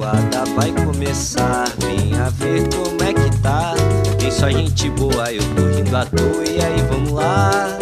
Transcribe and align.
feijoada 0.00 0.44
vai 0.56 0.72
começar. 0.84 1.64
Venha 1.78 2.30
ver 2.30 2.68
como 2.74 3.02
é 3.02 3.12
que 3.12 3.36
tá. 3.38 3.74
Tem 4.18 4.30
só 4.30 4.50
gente 4.50 4.88
boa, 4.90 5.30
eu 5.30 5.42
tô 5.54 5.66
rindo 5.76 5.94
à 5.94 6.06
toa. 6.06 6.44
E 6.48 6.60
aí, 6.62 6.82
vamos 6.88 7.12
lá. 7.12 7.78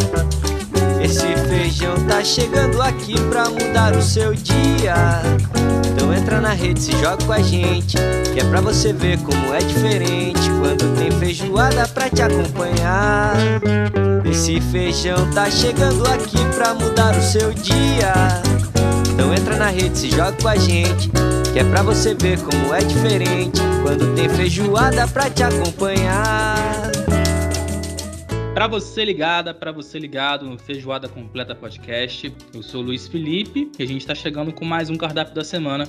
Esse 1.01 1.27
feijão 1.47 1.95
tá 2.07 2.23
chegando 2.23 2.81
aqui 2.81 3.19
pra 3.29 3.45
mudar 3.49 3.95
o 3.95 4.01
seu 4.01 4.33
dia. 4.33 5.21
Então 5.87 6.13
entra 6.13 6.41
na 6.41 6.51
rede, 6.51 6.81
se 6.81 6.91
joga 6.91 7.23
com 7.25 7.31
a 7.31 7.41
gente. 7.41 7.97
Que 8.33 8.41
é 8.41 8.43
pra 8.43 8.59
você 8.59 8.91
ver 8.91 9.17
como 9.19 9.53
é 9.53 9.59
diferente. 9.59 10.49
Quando 10.59 10.97
tem 10.97 11.11
feijoada 11.11 11.87
pra 11.87 12.09
te 12.09 12.21
acompanhar. 12.21 13.33
Esse 14.29 14.59
feijão 14.59 15.29
tá 15.31 15.49
chegando 15.49 16.05
aqui 16.07 16.37
pra 16.55 16.73
mudar 16.73 17.15
o 17.15 17.21
seu 17.21 17.53
dia. 17.53 18.13
Então 19.13 19.33
entra 19.33 19.57
na 19.57 19.69
rede, 19.69 19.97
se 19.97 20.09
joga 20.11 20.33
com 20.33 20.47
a 20.47 20.55
gente. 20.55 21.09
Que 21.51 21.59
é 21.59 21.63
pra 21.63 21.81
você 21.81 22.13
ver 22.13 22.39
como 22.43 22.73
é 22.73 22.79
diferente. 22.79 23.59
Quando 23.81 24.13
tem 24.15 24.29
feijoada 24.29 25.07
pra 25.07 25.29
te 25.31 25.41
acompanhar. 25.41 26.91
Para 28.53 28.67
você 28.67 29.03
ligada, 29.03 29.53
para 29.53 29.71
você 29.71 29.97
ligado 29.97 30.45
no 30.45 30.59
Feijoada 30.59 31.07
Completa 31.07 31.55
Podcast, 31.55 32.31
eu 32.53 32.61
sou 32.61 32.81
Luiz 32.81 33.07
Felipe 33.07 33.71
e 33.79 33.83
a 33.83 33.87
gente 33.87 34.01
está 34.01 34.13
chegando 34.13 34.51
com 34.51 34.65
mais 34.65 34.89
um 34.89 34.95
cardápio 34.95 35.33
da 35.33 35.43
semana. 35.43 35.87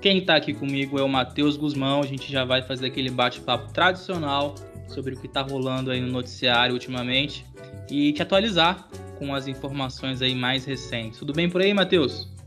Quem 0.00 0.18
está 0.18 0.36
aqui 0.36 0.54
comigo 0.54 0.98
é 0.98 1.02
o 1.02 1.08
Matheus 1.08 1.56
Guzmão, 1.56 2.00
a 2.00 2.06
gente 2.06 2.32
já 2.32 2.44
vai 2.44 2.62
fazer 2.62 2.86
aquele 2.86 3.10
bate-papo 3.10 3.72
tradicional 3.72 4.54
sobre 4.88 5.14
o 5.14 5.20
que 5.20 5.26
está 5.26 5.42
rolando 5.42 5.90
aí 5.90 6.00
no 6.00 6.10
noticiário 6.10 6.72
ultimamente 6.72 7.44
e 7.90 8.12
te 8.12 8.22
atualizar 8.22 8.88
com 9.18 9.34
as 9.34 9.46
informações 9.46 10.22
aí 10.22 10.34
mais 10.34 10.64
recentes. 10.64 11.18
Tudo 11.18 11.32
bem 11.32 11.48
por 11.48 11.60
aí, 11.60 11.74
Matheus? 11.74 12.37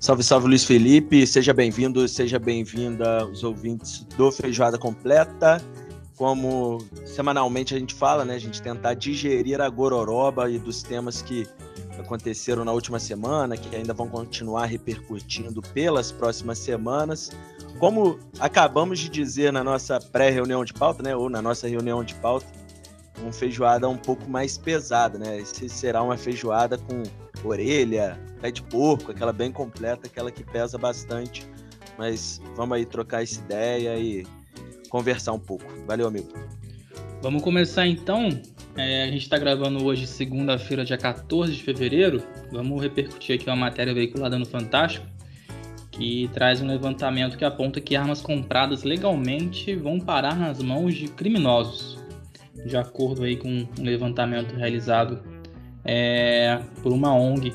Salve, 0.00 0.22
salve 0.22 0.48
Luiz 0.48 0.64
Felipe, 0.64 1.26
seja 1.26 1.52
bem-vindo, 1.52 2.08
seja 2.08 2.38
bem-vinda 2.38 3.26
os 3.26 3.44
ouvintes 3.44 4.02
do 4.16 4.32
Feijoada 4.32 4.78
Completa 4.78 5.62
como 6.20 6.84
semanalmente 7.06 7.74
a 7.74 7.78
gente 7.78 7.94
fala, 7.94 8.26
né? 8.26 8.34
A 8.34 8.38
gente 8.38 8.60
tentar 8.60 8.92
digerir 8.92 9.58
a 9.58 9.66
gororoba 9.70 10.50
e 10.50 10.58
dos 10.58 10.82
temas 10.82 11.22
que 11.22 11.46
aconteceram 11.98 12.62
na 12.62 12.72
última 12.72 12.98
semana, 12.98 13.56
que 13.56 13.74
ainda 13.74 13.94
vão 13.94 14.06
continuar 14.06 14.66
repercutindo 14.66 15.62
pelas 15.62 16.12
próximas 16.12 16.58
semanas. 16.58 17.30
Como 17.78 18.18
acabamos 18.38 18.98
de 18.98 19.08
dizer 19.08 19.50
na 19.50 19.64
nossa 19.64 19.98
pré-reunião 19.98 20.62
de 20.62 20.74
pauta, 20.74 21.02
né? 21.02 21.16
Ou 21.16 21.30
na 21.30 21.40
nossa 21.40 21.66
reunião 21.66 22.04
de 22.04 22.14
pauta, 22.16 22.46
uma 23.22 23.32
feijoada 23.32 23.88
um 23.88 23.96
pouco 23.96 24.28
mais 24.28 24.58
pesada, 24.58 25.18
né? 25.18 25.40
Esse 25.40 25.70
será 25.70 26.02
uma 26.02 26.18
feijoada 26.18 26.76
com 26.76 27.02
orelha, 27.44 28.18
pé 28.40 28.50
de 28.50 28.62
porco, 28.62 29.10
aquela 29.10 29.32
bem 29.32 29.52
completa, 29.52 30.06
aquela 30.06 30.30
que 30.30 30.44
pesa 30.44 30.78
bastante. 30.78 31.46
Mas 31.98 32.40
vamos 32.56 32.76
aí 32.76 32.86
trocar 32.86 33.22
essa 33.22 33.40
ideia 33.40 33.98
e 33.98 34.26
conversar 34.88 35.32
um 35.32 35.38
pouco. 35.38 35.64
Valeu, 35.86 36.06
amigo. 36.06 36.28
Vamos 37.22 37.42
começar 37.42 37.86
então. 37.86 38.28
É, 38.76 39.04
a 39.04 39.06
gente 39.06 39.22
está 39.22 39.36
gravando 39.36 39.84
hoje, 39.84 40.06
segunda-feira, 40.06 40.84
dia 40.84 40.96
14 40.96 41.52
de 41.52 41.62
fevereiro. 41.62 42.22
Vamos 42.50 42.80
repercutir 42.80 43.36
aqui 43.36 43.46
uma 43.46 43.56
matéria 43.56 43.92
veiculada 43.92 44.38
no 44.38 44.46
Fantástico 44.46 45.06
que 45.90 46.30
traz 46.32 46.62
um 46.62 46.66
levantamento 46.66 47.36
que 47.36 47.44
aponta 47.44 47.80
que 47.80 47.94
armas 47.94 48.22
compradas 48.22 48.84
legalmente 48.84 49.74
vão 49.74 50.00
parar 50.00 50.34
nas 50.34 50.62
mãos 50.62 50.94
de 50.94 51.08
criminosos. 51.08 51.98
De 52.64 52.76
acordo 52.76 53.24
aí 53.24 53.36
com 53.36 53.48
um 53.78 53.82
levantamento 53.82 54.54
realizado 54.54 55.22
é, 55.84 56.60
por 56.82 56.92
uma 56.92 57.14
ONG. 57.14 57.52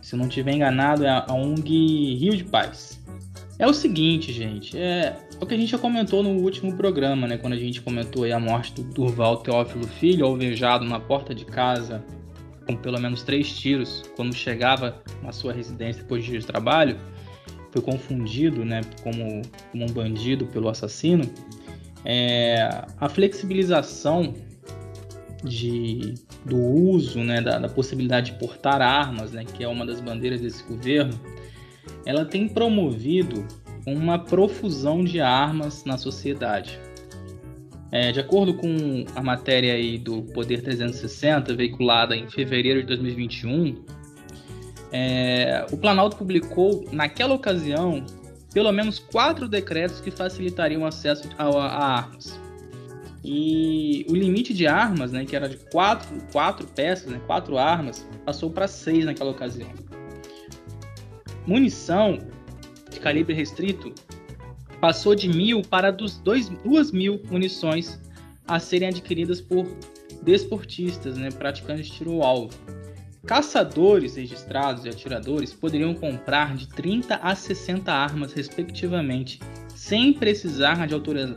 Se 0.00 0.16
não 0.16 0.26
estiver 0.26 0.52
enganado, 0.52 1.04
é 1.04 1.10
a 1.10 1.32
ONG 1.32 2.14
Rio 2.16 2.36
de 2.36 2.44
Paz. 2.44 3.00
É 3.58 3.66
o 3.66 3.72
seguinte, 3.72 4.32
gente, 4.32 4.76
é, 4.76 5.16
é 5.16 5.16
o 5.40 5.46
que 5.46 5.54
a 5.54 5.56
gente 5.56 5.70
já 5.70 5.78
comentou 5.78 6.22
no 6.22 6.30
último 6.30 6.76
programa, 6.76 7.26
né? 7.26 7.36
Quando 7.38 7.52
a 7.52 7.58
gente 7.58 7.80
comentou 7.80 8.24
a 8.24 8.40
morte 8.40 8.72
do 8.74 8.82
Durval 8.82 9.38
Teófilo 9.38 9.86
Filho, 9.86 10.26
alvejado 10.26 10.84
na 10.84 10.98
porta 10.98 11.34
de 11.34 11.44
casa 11.44 12.04
com 12.66 12.76
pelo 12.76 13.00
menos 13.00 13.22
três 13.22 13.50
tiros, 13.58 14.02
quando 14.16 14.34
chegava 14.34 15.02
na 15.22 15.32
sua 15.32 15.52
residência 15.52 16.02
depois 16.02 16.24
de 16.24 16.38
trabalho, 16.44 16.98
foi 17.70 17.82
confundido, 17.82 18.64
né, 18.64 18.82
como, 19.02 19.42
como 19.70 19.84
um 19.84 19.92
bandido 19.92 20.46
pelo 20.46 20.68
assassino. 20.68 21.24
É, 22.04 22.84
a 22.98 23.08
flexibilização 23.08 24.34
de, 25.42 26.14
do 26.44 26.56
uso, 26.58 27.20
né, 27.20 27.40
da, 27.40 27.58
da 27.58 27.68
possibilidade 27.68 28.32
de 28.32 28.38
portar 28.38 28.80
armas, 28.80 29.32
né, 29.32 29.44
que 29.44 29.62
é 29.62 29.68
uma 29.68 29.86
das 29.86 30.00
bandeiras 30.00 30.40
desse 30.40 30.62
governo, 30.64 31.18
ela 32.04 32.24
tem 32.24 32.48
promovido 32.48 33.46
uma 33.86 34.18
profusão 34.18 35.04
de 35.04 35.20
armas 35.20 35.84
na 35.84 35.96
sociedade. 35.96 36.78
É, 37.90 38.10
de 38.10 38.20
acordo 38.20 38.54
com 38.54 39.04
a 39.14 39.22
matéria 39.22 39.74
aí 39.74 39.98
do 39.98 40.22
Poder 40.22 40.62
360, 40.62 41.54
veiculada 41.54 42.16
em 42.16 42.28
fevereiro 42.28 42.80
de 42.80 42.86
2021, 42.86 43.84
é, 44.90 45.66
o 45.70 45.76
Planalto 45.76 46.16
publicou, 46.16 46.84
naquela 46.90 47.34
ocasião, 47.34 48.04
pelo 48.52 48.72
menos 48.72 48.98
quatro 48.98 49.48
decretos 49.48 50.00
que 50.00 50.10
facilitariam 50.10 50.82
o 50.82 50.86
acesso 50.86 51.28
a, 51.38 51.44
a 51.44 51.96
armas. 51.96 52.40
E 53.24 54.04
o 54.08 54.14
limite 54.14 54.52
de 54.52 54.66
armas, 54.66 55.12
né, 55.12 55.24
que 55.24 55.36
era 55.36 55.48
de 55.48 55.56
quatro, 55.56 56.08
quatro 56.32 56.66
peças, 56.66 57.06
né, 57.06 57.20
quatro 57.26 57.56
armas, 57.56 58.06
passou 58.24 58.50
para 58.50 58.66
seis 58.66 59.04
naquela 59.04 59.30
ocasião. 59.30 59.70
Munição 61.46 62.18
de 62.90 62.98
calibre 62.98 63.34
restrito 63.34 63.92
passou 64.80 65.14
de 65.14 65.28
mil 65.28 65.62
para 65.62 65.92
dos 65.92 66.18
dois, 66.18 66.48
duas 66.48 66.90
mil 66.90 67.22
munições 67.30 68.00
a 68.46 68.58
serem 68.58 68.88
adquiridas 68.88 69.40
por 69.40 69.66
desportistas, 70.22 71.16
né, 71.16 71.30
praticantes 71.30 71.86
de 71.86 71.92
tiro 71.92 72.22
alvo. 72.22 72.52
Caçadores 73.24 74.16
registrados 74.16 74.84
e 74.84 74.88
atiradores 74.88 75.52
poderiam 75.52 75.94
comprar 75.94 76.56
de 76.56 76.68
30 76.68 77.14
a 77.16 77.36
60 77.36 77.92
armas, 77.92 78.32
respectivamente, 78.32 79.38
sem 79.82 80.12
precisar 80.12 80.86
de 80.86 80.94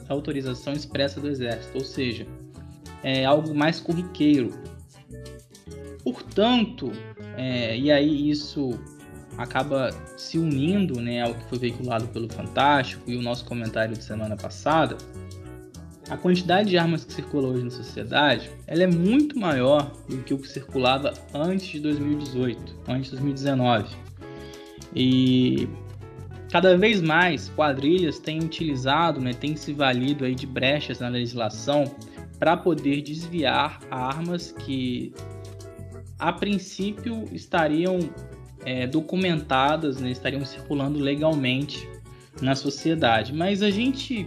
autorização 0.08 0.74
expressa 0.74 1.20
do 1.20 1.28
Exército, 1.28 1.80
ou 1.80 1.84
seja, 1.84 2.28
é 3.02 3.26
algo 3.26 3.56
mais 3.56 3.80
corriqueiro. 3.80 4.54
Portanto, 6.04 6.92
é, 7.36 7.76
e 7.76 7.92
aí 7.92 8.30
isso 8.30 8.80
acaba 9.36 9.90
se 10.16 10.38
unindo 10.38 11.02
né, 11.02 11.24
ao 11.24 11.34
que 11.34 11.44
foi 11.46 11.58
veiculado 11.58 12.08
pelo 12.10 12.32
Fantástico 12.32 13.10
e 13.10 13.18
o 13.18 13.22
nosso 13.22 13.46
comentário 13.46 13.98
de 13.98 14.04
semana 14.04 14.36
passada, 14.36 14.96
a 16.08 16.16
quantidade 16.16 16.70
de 16.70 16.78
armas 16.78 17.04
que 17.04 17.14
circula 17.14 17.48
hoje 17.48 17.64
na 17.64 17.72
sociedade 17.72 18.52
ela 18.68 18.84
é 18.84 18.88
muito 18.88 19.40
maior 19.40 19.92
do 20.08 20.18
que 20.18 20.36
o 20.36 20.38
que 20.38 20.48
circulava 20.48 21.12
antes 21.34 21.66
de 21.66 21.80
2018, 21.80 22.76
antes 22.88 23.06
de 23.06 23.18
2019. 23.18 23.96
E 24.96 25.68
cada 26.56 26.78
vez 26.78 27.02
mais 27.02 27.50
quadrilhas 27.50 28.18
têm 28.18 28.40
utilizado, 28.40 29.20
né, 29.20 29.34
têm 29.34 29.58
se 29.58 29.74
valido 29.74 30.24
aí 30.24 30.34
de 30.34 30.48
brechas 30.48 31.02
na 31.02 31.10
legislação 31.10 31.84
para 32.40 32.56
poder 32.56 33.02
desviar 33.02 33.82
armas 33.92 34.54
que 34.54 35.14
a 36.18 36.32
princípio 36.32 37.26
estariam 37.34 38.00
é, 38.64 38.88
documentadas, 38.88 40.00
né, 40.00 40.12
estariam 40.12 40.46
circulando 40.46 40.98
legalmente 40.98 41.90
na 42.42 42.56
sociedade. 42.56 43.34
Mas 43.34 43.62
a 43.62 43.70
gente 43.70 44.26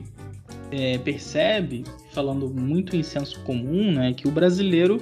é, 0.71 0.99
percebe, 0.99 1.83
falando 2.13 2.51
muito 2.51 2.95
em 2.95 3.03
senso 3.03 3.41
comum, 3.41 3.91
né, 3.91 4.13
que 4.13 4.29
o 4.29 4.31
brasileiro, 4.31 4.99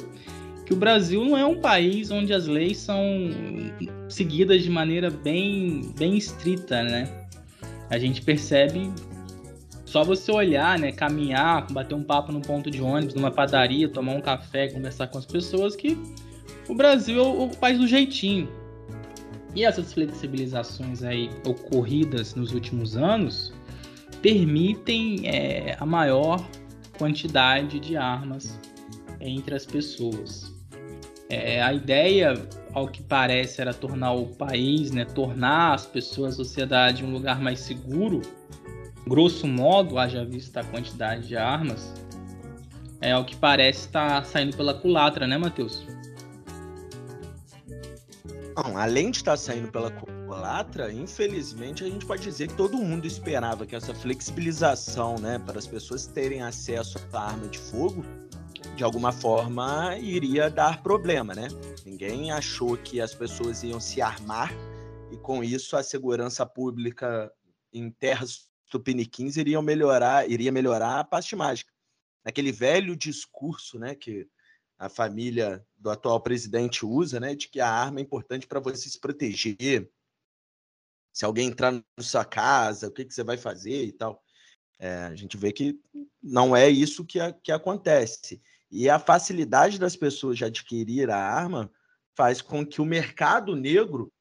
que 0.65 0.73
o 0.73 0.77
Brasil 0.77 1.25
não 1.25 1.37
é 1.37 1.45
um 1.45 1.61
país 1.61 2.13
onde 2.13 2.33
as 2.33 2.47
leis 2.47 2.79
são 2.79 3.03
seguidas 4.09 4.63
de 4.63 4.71
maneira 4.71 5.11
bem, 5.11 5.93
bem 5.97 6.17
estrita, 6.17 6.83
né? 6.83 7.26
A 7.91 7.99
gente 7.99 8.23
percebe 8.23 8.93
só 9.85 10.03
você 10.03 10.33
olhar, 10.33 10.79
né, 10.79 10.93
caminhar, 10.93 11.67
bater 11.73 11.95
um 11.95 12.03
papo 12.03 12.33
no 12.33 12.41
ponto 12.41 12.71
de 12.71 12.83
ônibus, 12.83 13.15
numa 13.15 13.31
padaria, 13.31 13.89
tomar 13.89 14.13
um 14.13 14.21
café, 14.21 14.69
conversar 14.69 15.07
com 15.07 15.19
as 15.19 15.25
pessoas 15.25 15.77
que 15.77 15.97
o 16.69 16.75
Brasil 16.75 17.19
é 17.21 17.23
o 17.23 17.49
país 17.49 17.79
do 17.79 17.87
jeitinho. 17.87 18.49
E 19.55 19.65
essas 19.65 19.93
flexibilizações 19.93 21.03
aí 21.03 21.31
ocorridas 21.47 22.35
nos 22.35 22.53
últimos 22.53 22.97
anos 22.97 23.55
permitem 24.21 25.27
é, 25.27 25.77
a 25.79 25.87
maior 25.87 26.47
quantidade 26.99 27.79
de 27.79 27.97
armas 27.97 28.59
entre 29.21 29.55
as 29.55 29.65
pessoas. 29.65 30.53
É, 31.31 31.63
a 31.63 31.73
ideia, 31.73 32.35
ao 32.77 32.87
que 32.87 33.03
parece, 33.03 33.63
era 33.63 33.73
tornar 33.73 34.13
o 34.13 34.27
país, 34.27 34.91
né, 34.91 35.07
tornar 35.07 35.73
as 35.73 35.87
pessoas, 35.87 36.35
a 36.35 36.37
sociedade, 36.37 37.03
um 37.03 37.11
lugar 37.11 37.41
mais 37.41 37.61
seguro. 37.61 38.21
Grosso 39.09 39.47
modo, 39.47 39.99
haja 39.99 40.27
vista 40.27 40.61
a 40.61 40.65
quantidade 40.65 41.27
de 41.27 41.39
armas, 41.39 41.95
é 43.01 43.13
ao 43.13 43.25
que 43.25 43.35
parece 43.35 43.87
estar 43.87 44.21
tá 44.21 44.25
saindo 44.25 44.55
pela 44.55 44.75
culatra, 44.75 45.27
né, 45.27 45.39
Matheus? 45.39 45.87
Não, 48.55 48.77
além 48.77 49.11
de 49.11 49.17
estar 49.17 49.39
saindo 49.39 49.69
pela 49.69 49.89
idolatra, 49.89 50.93
infelizmente 50.93 51.83
a 51.83 51.87
gente 51.87 52.05
pode 52.05 52.25
dizer 52.25 52.49
que 52.49 52.55
todo 52.57 52.77
mundo 52.77 53.07
esperava 53.07 53.65
que 53.65 53.75
essa 53.75 53.95
flexibilização, 53.95 55.17
né, 55.19 55.39
para 55.39 55.59
as 55.59 55.67
pessoas 55.67 56.07
terem 56.07 56.43
acesso 56.43 56.99
à 57.11 57.29
arma 57.29 57.49
de 57.49 57.59
fogo, 57.59 58.05
de 58.77 58.85
alguma 58.85 59.13
forma 59.13 59.97
iria 59.97 60.51
dar 60.51 60.83
problema, 60.83 61.35
né? 61.35 61.49
Ninguém 61.87 62.33
achou 62.33 62.77
que 62.77 63.01
as 63.01 63.15
pessoas 63.15 63.63
iam 63.63 63.79
se 63.79 64.03
armar 64.03 64.51
e 65.13 65.17
com 65.17 65.45
isso 65.45 65.77
a 65.77 65.85
segurança 65.85 66.45
pública 66.45 67.33
em 67.73 67.93
terras 67.93 68.51
tupiniquins 68.69 69.37
iria 69.37 69.63
melhorar, 69.63 70.29
iria 70.29 70.51
melhorar 70.51 70.99
a 70.99 71.05
paz 71.05 71.31
mágica. 71.33 71.73
Aquele 72.25 72.51
velho 72.51 72.97
discurso, 72.97 73.79
né, 73.79 73.95
que 73.95 74.29
a 74.77 74.89
família 74.89 75.65
do 75.77 75.89
atual 75.89 76.21
presidente 76.21 76.85
usa, 76.85 77.21
né, 77.21 77.37
de 77.37 77.47
que 77.47 77.61
a 77.61 77.71
arma 77.71 78.01
é 78.01 78.03
importante 78.03 78.49
para 78.49 78.59
você 78.59 78.89
se 78.89 78.99
proteger. 78.99 79.89
Se 81.13 81.25
alguém 81.25 81.47
entrar 81.47 81.71
na 81.71 81.85
sua 82.01 82.25
casa, 82.25 82.89
o 82.89 82.91
que, 82.91 83.05
que 83.05 83.15
você 83.15 83.23
vai 83.23 83.37
fazer 83.37 83.85
e 83.85 83.93
tal. 83.93 84.21
É, 84.81 85.05
a 85.05 85.15
gente 85.15 85.37
vê 85.37 85.53
que 85.53 85.81
não 86.21 86.55
é 86.57 86.69
isso 86.69 87.07
que, 87.07 87.21
a, 87.21 87.33
que 87.33 87.53
acontece. 87.53 88.43
E 88.71 88.89
a 88.89 88.99
facilidade 88.99 89.79
das 89.79 89.97
pessoas 89.97 90.37
de 90.37 90.45
adquirir 90.45 91.11
a 91.11 91.19
arma 91.19 91.71
faz 92.15 92.41
com 92.41 92.67
que 92.67 92.81
o 92.81 92.85
mercado 92.85 93.55
negro, 93.55 94.13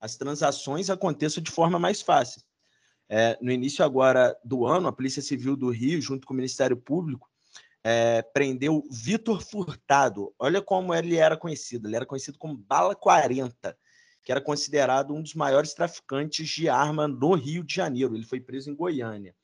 as 0.00 0.16
transações 0.16 0.90
aconteçam 0.90 1.42
de 1.42 1.50
forma 1.50 1.78
mais 1.78 2.02
fácil. 2.02 2.42
É, 3.08 3.38
no 3.40 3.50
início 3.50 3.84
agora 3.84 4.36
do 4.44 4.66
ano, 4.66 4.86
a 4.86 4.92
Polícia 4.92 5.22
Civil 5.22 5.56
do 5.56 5.70
Rio, 5.70 6.00
junto 6.00 6.26
com 6.26 6.34
o 6.34 6.36
Ministério 6.36 6.76
Público, 6.76 7.28
é, 7.82 8.20
prendeu 8.20 8.84
Vitor 8.90 9.40
Furtado. 9.40 10.34
Olha 10.38 10.60
como 10.60 10.94
ele 10.94 11.16
era 11.16 11.36
conhecido. 11.36 11.88
Ele 11.88 11.96
era 11.96 12.06
conhecido 12.06 12.38
como 12.38 12.56
Bala 12.56 12.94
40, 12.94 13.76
que 14.22 14.30
era 14.30 14.42
considerado 14.42 15.14
um 15.14 15.22
dos 15.22 15.34
maiores 15.34 15.72
traficantes 15.72 16.48
de 16.48 16.68
arma 16.68 17.08
no 17.08 17.34
Rio 17.34 17.64
de 17.64 17.74
Janeiro. 17.74 18.14
Ele 18.14 18.26
foi 18.26 18.40
preso 18.40 18.70
em 18.70 18.74
Goiânia. 18.74 19.34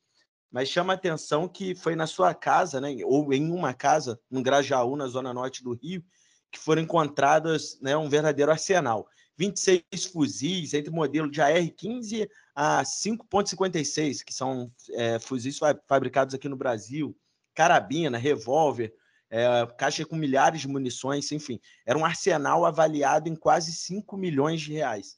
Mas 0.51 0.69
chama 0.69 0.93
a 0.93 0.95
atenção 0.95 1.47
que 1.47 1.75
foi 1.75 1.95
na 1.95 2.07
sua 2.07 2.33
casa, 2.33 2.79
né, 2.79 2.95
ou 3.03 3.33
em 3.33 3.51
uma 3.51 3.73
casa, 3.73 4.19
no 4.29 4.41
Grajaú, 4.41 4.95
na 4.95 5.07
zona 5.07 5.33
norte 5.33 5.63
do 5.63 5.73
Rio, 5.73 6.03
que 6.51 6.59
foram 6.59 6.81
encontradas 6.81 7.77
né, 7.81 7.95
um 7.97 8.09
verdadeiro 8.09 8.51
arsenal. 8.51 9.07
26 9.37 10.05
fuzis, 10.05 10.73
entre 10.73 10.91
modelo 10.91 11.29
de 11.29 11.41
AR-15 11.41 12.27
a 12.55 12.83
5.56, 12.83 14.23
que 14.23 14.33
são 14.33 14.71
é, 14.91 15.19
fuzis 15.19 15.59
fabricados 15.87 16.33
aqui 16.33 16.47
no 16.47 16.55
Brasil, 16.55 17.15
carabina, 17.53 18.17
revólver, 18.17 18.93
é, 19.29 19.67
caixa 19.77 20.05
com 20.05 20.15
milhares 20.15 20.61
de 20.61 20.67
munições, 20.67 21.31
enfim. 21.31 21.59
Era 21.85 21.97
um 21.97 22.05
arsenal 22.05 22.65
avaliado 22.65 23.27
em 23.27 23.35
quase 23.35 23.73
5 23.73 24.15
milhões 24.15 24.61
de 24.61 24.71
reais. 24.71 25.17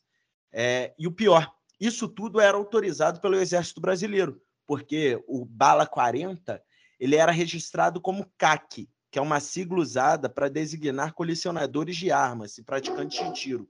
É, 0.51 0.93
e 0.97 1.05
o 1.05 1.11
pior, 1.11 1.53
isso 1.79 2.07
tudo 2.07 2.39
era 2.39 2.57
autorizado 2.57 3.19
pelo 3.19 3.35
Exército 3.35 3.79
Brasileiro, 3.79 4.41
porque 4.67 5.23
o 5.27 5.45
Bala 5.45 5.87
40 5.87 6.61
ele 6.99 7.15
era 7.15 7.31
registrado 7.31 8.01
como 8.01 8.29
CAC, 8.37 8.89
que 9.09 9.17
é 9.17 9.21
uma 9.21 9.39
sigla 9.39 9.79
usada 9.79 10.29
para 10.29 10.49
designar 10.49 11.13
colecionadores 11.13 11.95
de 11.95 12.11
armas 12.11 12.57
e 12.57 12.63
praticantes 12.63 13.25
de 13.25 13.33
tiro. 13.33 13.69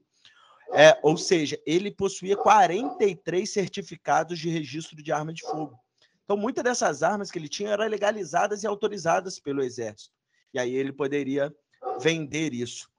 É, 0.72 0.98
ou 1.02 1.16
seja, 1.16 1.58
ele 1.64 1.90
possuía 1.90 2.36
43 2.36 3.50
certificados 3.50 4.38
de 4.38 4.50
registro 4.50 5.02
de 5.02 5.12
arma 5.12 5.32
de 5.32 5.42
fogo. 5.42 5.78
Então, 6.24 6.36
muitas 6.36 6.62
dessas 6.62 7.02
armas 7.02 7.30
que 7.30 7.38
ele 7.38 7.48
tinha 7.48 7.70
eram 7.70 7.86
legalizadas 7.86 8.62
e 8.62 8.66
autorizadas 8.66 9.38
pelo 9.38 9.62
Exército. 9.62 10.12
E 10.52 10.58
aí 10.58 10.74
ele 10.74 10.92
poderia 10.92 11.54
vender 12.00 12.52
isso. 12.52 12.90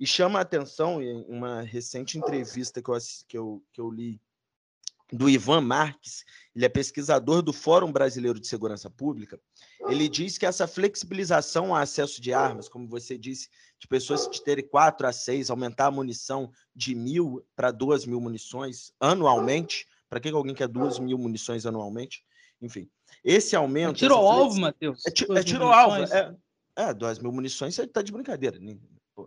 E 0.00 0.06
chama 0.06 0.38
a 0.38 0.42
atenção, 0.42 1.02
em 1.02 1.24
uma 1.28 1.60
recente 1.60 2.16
entrevista 2.16 2.80
que 2.80 2.90
eu, 2.90 2.98
que 3.28 3.36
eu, 3.36 3.62
que 3.72 3.80
eu 3.80 3.90
li 3.90 4.20
do 5.12 5.28
Ivan 5.28 5.62
Marques, 5.62 6.24
ele 6.54 6.64
é 6.64 6.68
pesquisador 6.68 7.40
do 7.40 7.52
Fórum 7.52 7.90
Brasileiro 7.90 8.38
de 8.38 8.46
Segurança 8.46 8.90
Pública, 8.90 9.40
ele 9.88 10.08
diz 10.08 10.36
que 10.36 10.44
essa 10.44 10.66
flexibilização 10.66 11.74
ao 11.74 11.80
acesso 11.80 12.20
de 12.20 12.32
armas, 12.32 12.68
como 12.68 12.86
você 12.88 13.16
disse, 13.16 13.48
de 13.78 13.86
pessoas 13.86 14.28
de 14.28 14.42
terem 14.42 14.66
quatro 14.66 15.06
a 15.06 15.12
seis, 15.12 15.50
aumentar 15.50 15.86
a 15.86 15.90
munição 15.90 16.50
de 16.74 16.94
mil 16.94 17.44
para 17.54 17.70
duas 17.70 18.04
mil 18.04 18.20
munições 18.20 18.92
anualmente, 19.00 19.86
para 20.08 20.20
que 20.20 20.28
alguém 20.28 20.54
quer 20.54 20.68
duas 20.68 20.98
mil 20.98 21.16
munições 21.16 21.64
anualmente? 21.64 22.24
Enfim, 22.60 22.88
esse 23.24 23.54
aumento. 23.54 23.90
É 23.90 23.98
tiro 23.98 24.14
ao 24.14 24.28
alvo, 24.28 24.60
Matheus? 24.60 25.06
É, 25.06 25.10
é 25.38 25.42
tiro 25.42 25.64
ao 25.64 25.72
alvo. 25.72 26.12
É, 26.12 26.36
é, 26.76 26.94
duas 26.94 27.18
mil 27.18 27.32
munições, 27.32 27.74
você 27.74 27.82
está 27.82 28.02
de 28.02 28.12
brincadeira. 28.12 28.58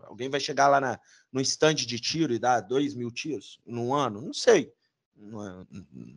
alguém 0.03 0.29
vai 0.29 0.39
chegar 0.39 0.67
lá 0.67 0.81
na, 0.81 0.99
no 1.31 1.41
estande 1.41 1.85
de 1.85 1.99
tiro 1.99 2.33
e 2.33 2.39
dar 2.39 2.61
dois 2.61 2.93
mil 2.93 3.09
tiros 3.09 3.59
num 3.65 3.93
ano? 3.93 4.21
Não 4.21 4.33
sei. 4.33 4.71
Não 5.21 5.45
é, 5.45 5.65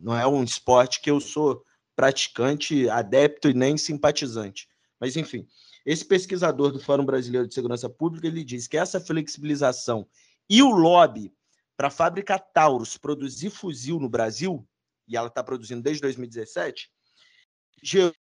não 0.01 0.17
é 0.17 0.27
um 0.27 0.43
esporte 0.43 0.99
que 0.99 1.11
eu 1.11 1.19
sou 1.19 1.63
praticante, 1.95 2.89
adepto 2.89 3.49
e 3.49 3.53
nem 3.53 3.77
simpatizante. 3.77 4.67
Mas, 4.99 5.15
enfim, 5.15 5.47
esse 5.85 6.03
pesquisador 6.03 6.71
do 6.71 6.79
Fórum 6.79 7.05
Brasileiro 7.05 7.47
de 7.47 7.53
Segurança 7.53 7.89
Pública 7.89 8.27
ele 8.27 8.43
diz 8.43 8.67
que 8.67 8.77
essa 8.77 8.99
flexibilização 8.99 10.07
e 10.49 10.61
o 10.63 10.71
lobby 10.71 11.31
para 11.77 11.87
a 11.87 11.91
fábrica 11.91 12.39
Taurus 12.39 12.97
produzir 12.97 13.49
fuzil 13.49 13.99
no 13.99 14.09
Brasil, 14.09 14.67
e 15.07 15.15
ela 15.15 15.27
está 15.27 15.43
produzindo 15.43 15.83
desde 15.83 16.01
2017, 16.01 16.89
gerou 17.83 18.13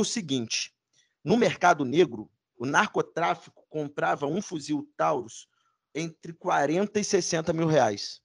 o 0.00 0.04
seguinte: 0.04 0.74
no 1.22 1.36
mercado 1.36 1.84
negro, 1.84 2.30
o 2.56 2.66
narcotráfico 2.66 3.64
comprava 3.68 4.26
um 4.26 4.42
fuzil 4.42 4.88
Taurus 4.96 5.46
entre 5.94 6.32
40 6.32 6.98
e 6.98 7.04
60 7.04 7.52
mil 7.52 7.66
reais. 7.66 8.20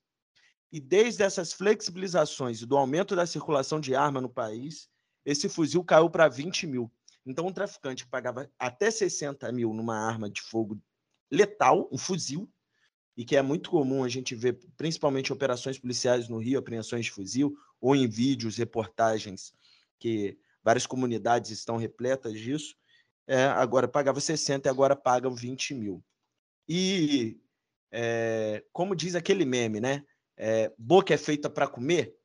E 0.70 0.80
desde 0.80 1.22
essas 1.22 1.52
flexibilizações 1.52 2.60
e 2.60 2.66
do 2.66 2.76
aumento 2.76 3.16
da 3.16 3.26
circulação 3.26 3.80
de 3.80 3.94
arma 3.94 4.20
no 4.20 4.28
país, 4.28 4.88
esse 5.24 5.48
fuzil 5.48 5.82
caiu 5.82 6.10
para 6.10 6.28
20 6.28 6.66
mil. 6.66 6.92
Então, 7.24 7.46
um 7.46 7.52
traficante 7.52 8.04
que 8.04 8.10
pagava 8.10 8.50
até 8.58 8.90
60 8.90 9.50
mil 9.52 9.72
numa 9.74 9.98
arma 9.98 10.30
de 10.30 10.40
fogo 10.42 10.80
letal, 11.30 11.88
um 11.92 11.98
fuzil, 11.98 12.50
e 13.16 13.24
que 13.24 13.36
é 13.36 13.42
muito 13.42 13.70
comum 13.70 14.04
a 14.04 14.08
gente 14.08 14.34
ver, 14.34 14.58
principalmente 14.76 15.32
operações 15.32 15.78
policiais 15.78 16.28
no 16.28 16.38
Rio, 16.38 16.58
apreensões 16.58 17.06
de 17.06 17.10
fuzil, 17.10 17.54
ou 17.80 17.94
em 17.96 18.08
vídeos, 18.08 18.56
reportagens 18.56 19.52
que 19.98 20.38
várias 20.62 20.86
comunidades 20.86 21.50
estão 21.50 21.76
repletas 21.76 22.34
disso. 22.34 22.76
É, 23.26 23.44
agora 23.44 23.88
pagava 23.88 24.20
60 24.20 24.68
e 24.68 24.70
agora 24.70 24.96
pagam 24.96 25.34
20 25.34 25.74
mil. 25.74 26.02
E 26.68 27.40
é, 27.90 28.64
como 28.72 28.94
diz 28.94 29.14
aquele 29.14 29.44
meme, 29.44 29.80
né? 29.80 30.04
É, 30.38 30.72
boca 30.78 31.12
é 31.12 31.18
feita 31.18 31.50
para 31.50 31.66
comer. 31.66 32.16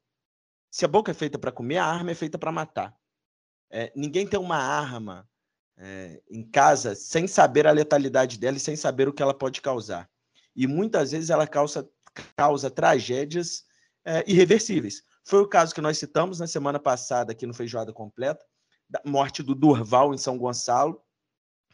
Se 0.69 0.85
a 0.85 0.87
boca 0.87 1.11
é 1.11 1.13
feita 1.13 1.39
para 1.39 1.51
comer, 1.51 1.77
a 1.77 1.85
arma 1.85 2.11
é 2.11 2.15
feita 2.15 2.37
para 2.37 2.51
matar. 2.51 2.95
É, 3.71 3.91
ninguém 3.95 4.27
tem 4.27 4.39
uma 4.39 4.57
arma 4.57 5.27
é, 5.75 6.21
em 6.29 6.43
casa 6.43 6.93
sem 6.93 7.27
saber 7.27 7.65
a 7.65 7.71
letalidade 7.71 8.37
dela 8.37 8.57
e 8.57 8.59
sem 8.59 8.75
saber 8.75 9.07
o 9.07 9.13
que 9.13 9.23
ela 9.23 9.33
pode 9.33 9.61
causar. 9.61 10.07
E 10.55 10.67
muitas 10.67 11.11
vezes 11.11 11.31
ela 11.31 11.47
causa, 11.47 11.89
causa 12.35 12.69
tragédias 12.69 13.65
é, 14.05 14.23
irreversíveis. 14.27 15.01
Foi 15.25 15.41
o 15.41 15.47
caso 15.47 15.73
que 15.73 15.81
nós 15.81 15.97
citamos 15.97 16.39
na 16.39 16.45
semana 16.45 16.79
passada 16.79 17.31
aqui 17.31 17.47
no 17.47 17.53
Feijoada 17.53 17.91
Completa, 17.91 18.45
da 18.87 19.01
morte 19.05 19.41
do 19.41 19.55
Durval 19.55 20.13
em 20.13 20.17
São 20.19 20.37
Gonçalo, 20.37 21.01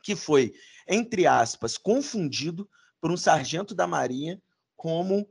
que 0.01 0.15
foi, 0.15 0.53
entre 0.87 1.27
aspas, 1.27 1.77
confundido 1.77 2.69
por 3.01 3.11
um 3.11 3.17
sargento 3.17 3.75
da 3.75 3.85
Marinha 3.85 4.41
como 4.77 5.27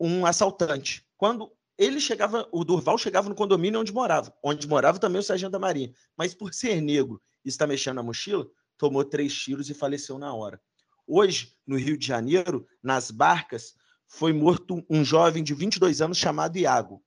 um 0.00 0.24
assaltante. 0.24 1.06
Quando 1.16 1.52
ele 1.76 2.00
chegava, 2.00 2.48
o 2.50 2.64
Durval 2.64 2.96
chegava 2.98 3.28
no 3.28 3.34
condomínio 3.34 3.80
onde 3.80 3.92
morava, 3.92 4.34
onde 4.42 4.66
morava 4.66 4.98
também 4.98 5.20
o 5.20 5.22
sargento 5.22 5.52
da 5.52 5.58
Marinha, 5.58 5.92
mas 6.16 6.34
por 6.34 6.54
ser 6.54 6.80
negro 6.80 7.20
e 7.44 7.48
estar 7.48 7.66
mexendo 7.66 7.96
na 7.96 8.02
mochila, 8.02 8.46
tomou 8.78 9.04
três 9.04 9.34
tiros 9.34 9.68
e 9.68 9.74
faleceu 9.74 10.18
na 10.18 10.34
hora. 10.34 10.60
Hoje, 11.06 11.54
no 11.66 11.76
Rio 11.76 11.98
de 11.98 12.06
Janeiro, 12.06 12.66
nas 12.82 13.10
barcas, 13.10 13.74
foi 14.06 14.32
morto 14.32 14.84
um 14.88 15.04
jovem 15.04 15.42
de 15.42 15.54
22 15.54 16.00
anos 16.00 16.18
chamado 16.18 16.56
Iago 16.56 17.02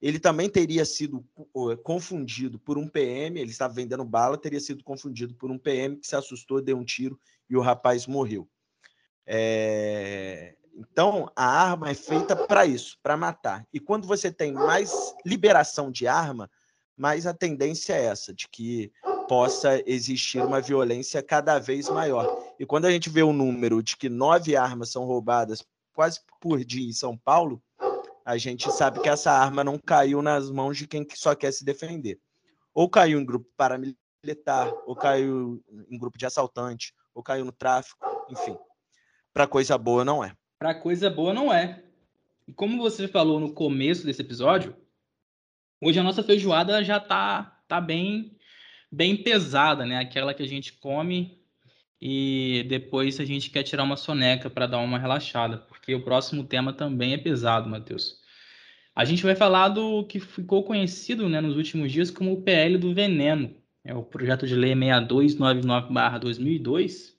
ele 0.00 0.18
também 0.18 0.48
teria 0.48 0.84
sido 0.84 1.24
confundido 1.82 2.58
por 2.58 2.78
um 2.78 2.88
PM, 2.88 3.38
ele 3.38 3.50
estava 3.50 3.74
vendendo 3.74 4.04
bala, 4.04 4.38
teria 4.38 4.60
sido 4.60 4.82
confundido 4.82 5.34
por 5.34 5.50
um 5.50 5.58
PM 5.58 5.96
que 5.96 6.06
se 6.06 6.16
assustou, 6.16 6.62
deu 6.62 6.78
um 6.78 6.84
tiro 6.84 7.20
e 7.48 7.56
o 7.56 7.60
rapaz 7.60 8.06
morreu. 8.06 8.48
É... 9.26 10.56
Então, 10.74 11.30
a 11.36 11.44
arma 11.44 11.90
é 11.90 11.94
feita 11.94 12.34
para 12.34 12.64
isso, 12.66 12.96
para 13.02 13.16
matar. 13.16 13.66
E 13.72 13.78
quando 13.78 14.06
você 14.06 14.30
tem 14.30 14.52
mais 14.52 15.14
liberação 15.24 15.90
de 15.90 16.06
arma, 16.06 16.50
mais 16.96 17.26
a 17.26 17.34
tendência 17.34 17.94
é 17.94 18.04
essa, 18.04 18.34
de 18.34 18.48
que 18.48 18.92
possa 19.28 19.82
existir 19.86 20.42
uma 20.42 20.60
violência 20.60 21.22
cada 21.22 21.58
vez 21.58 21.88
maior. 21.88 22.26
E 22.58 22.66
quando 22.66 22.86
a 22.86 22.90
gente 22.90 23.08
vê 23.08 23.22
o 23.22 23.32
número 23.32 23.82
de 23.82 23.96
que 23.96 24.08
nove 24.08 24.56
armas 24.56 24.90
são 24.90 25.04
roubadas 25.04 25.64
quase 25.94 26.20
por 26.40 26.64
dia 26.64 26.88
em 26.88 26.92
São 26.92 27.16
Paulo, 27.16 27.62
a 28.24 28.36
gente 28.36 28.70
sabe 28.72 29.00
que 29.00 29.08
essa 29.08 29.32
arma 29.32 29.64
não 29.64 29.78
caiu 29.78 30.20
nas 30.20 30.50
mãos 30.50 30.76
de 30.76 30.86
quem 30.86 31.06
só 31.14 31.34
quer 31.34 31.52
se 31.52 31.64
defender. 31.64 32.20
Ou 32.74 32.88
caiu 32.88 33.20
em 33.20 33.24
grupo 33.24 33.48
paramilitar, 33.56 34.72
ou 34.86 34.94
caiu 34.94 35.62
em 35.88 35.98
grupo 35.98 36.18
de 36.18 36.26
assaltante, 36.26 36.94
ou 37.14 37.22
caiu 37.22 37.44
no 37.44 37.52
tráfico, 37.52 37.98
enfim. 38.28 38.56
Para 39.32 39.46
coisa 39.46 39.78
boa 39.78 40.04
não 40.04 40.22
é. 40.24 40.34
Para 40.60 40.74
coisa 40.74 41.08
boa 41.08 41.32
não 41.32 41.50
é. 41.50 41.82
E 42.46 42.52
como 42.52 42.76
você 42.76 43.08
falou 43.08 43.40
no 43.40 43.54
começo 43.54 44.04
desse 44.04 44.20
episódio, 44.20 44.76
hoje 45.80 45.98
a 45.98 46.02
nossa 46.02 46.22
feijoada 46.22 46.84
já 46.84 47.00
tá, 47.00 47.62
tá 47.66 47.80
bem, 47.80 48.36
bem 48.92 49.16
pesada, 49.16 49.86
né? 49.86 49.96
Aquela 49.96 50.34
que 50.34 50.42
a 50.42 50.46
gente 50.46 50.74
come 50.74 51.40
e 51.98 52.66
depois 52.68 53.18
a 53.18 53.24
gente 53.24 53.48
quer 53.48 53.62
tirar 53.62 53.84
uma 53.84 53.96
soneca 53.96 54.50
para 54.50 54.66
dar 54.66 54.80
uma 54.80 54.98
relaxada, 54.98 55.56
porque 55.56 55.94
o 55.94 56.04
próximo 56.04 56.44
tema 56.44 56.74
também 56.74 57.14
é 57.14 57.18
pesado, 57.18 57.66
Matheus. 57.66 58.20
A 58.94 59.06
gente 59.06 59.22
vai 59.22 59.34
falar 59.34 59.68
do 59.68 60.04
que 60.04 60.20
ficou 60.20 60.62
conhecido 60.62 61.26
né, 61.26 61.40
nos 61.40 61.56
últimos 61.56 61.90
dias 61.90 62.10
como 62.10 62.34
o 62.34 62.42
PL 62.42 62.76
do 62.76 62.92
Veneno. 62.92 63.56
É 63.82 63.94
o 63.94 64.02
projeto 64.02 64.46
de 64.46 64.54
lei 64.54 64.74
6299-2002, 64.74 67.14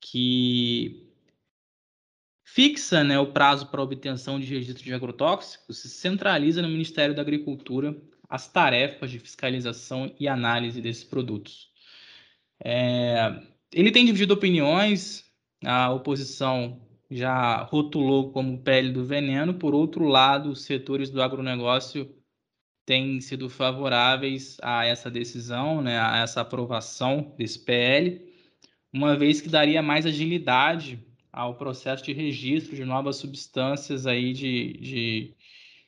que 0.00 1.04
fixa 2.44 3.02
né, 3.02 3.18
o 3.18 3.32
prazo 3.32 3.66
para 3.68 3.82
obtenção 3.82 4.38
de 4.38 4.46
registro 4.46 4.84
de 4.84 4.92
agrotóxicos 4.92 5.84
e 5.84 5.88
centraliza 5.88 6.60
no 6.60 6.68
Ministério 6.68 7.14
da 7.14 7.22
Agricultura 7.22 7.96
as 8.28 8.46
tarefas 8.46 9.10
de 9.10 9.18
fiscalização 9.18 10.14
e 10.18 10.28
análise 10.28 10.80
desses 10.80 11.04
produtos. 11.04 11.70
É, 12.62 13.42
ele 13.72 13.90
tem 13.90 14.04
dividido 14.04 14.34
opiniões, 14.34 15.24
a 15.64 15.90
oposição 15.90 16.80
já 17.10 17.62
rotulou 17.62 18.32
como 18.32 18.62
pele 18.62 18.90
do 18.90 19.04
veneno, 19.04 19.54
por 19.54 19.74
outro 19.74 20.04
lado, 20.06 20.50
os 20.50 20.62
setores 20.62 21.10
do 21.10 21.22
agronegócio 21.22 22.14
têm 22.84 23.20
sido 23.20 23.48
favoráveis 23.48 24.58
a 24.62 24.84
essa 24.84 25.10
decisão, 25.10 25.80
né, 25.80 25.98
a 25.98 26.18
essa 26.18 26.40
aprovação 26.40 27.34
desse 27.38 27.58
PL, 27.58 28.20
uma 28.92 29.16
vez 29.16 29.40
que 29.40 29.48
daria 29.48 29.82
mais 29.82 30.06
agilidade 30.06 30.98
ao 31.34 31.56
processo 31.56 32.04
de 32.04 32.12
registro 32.12 32.76
de 32.76 32.84
novas 32.84 33.16
substâncias 33.16 34.06
aí 34.06 34.32
de, 34.32 34.72
de, 34.74 35.34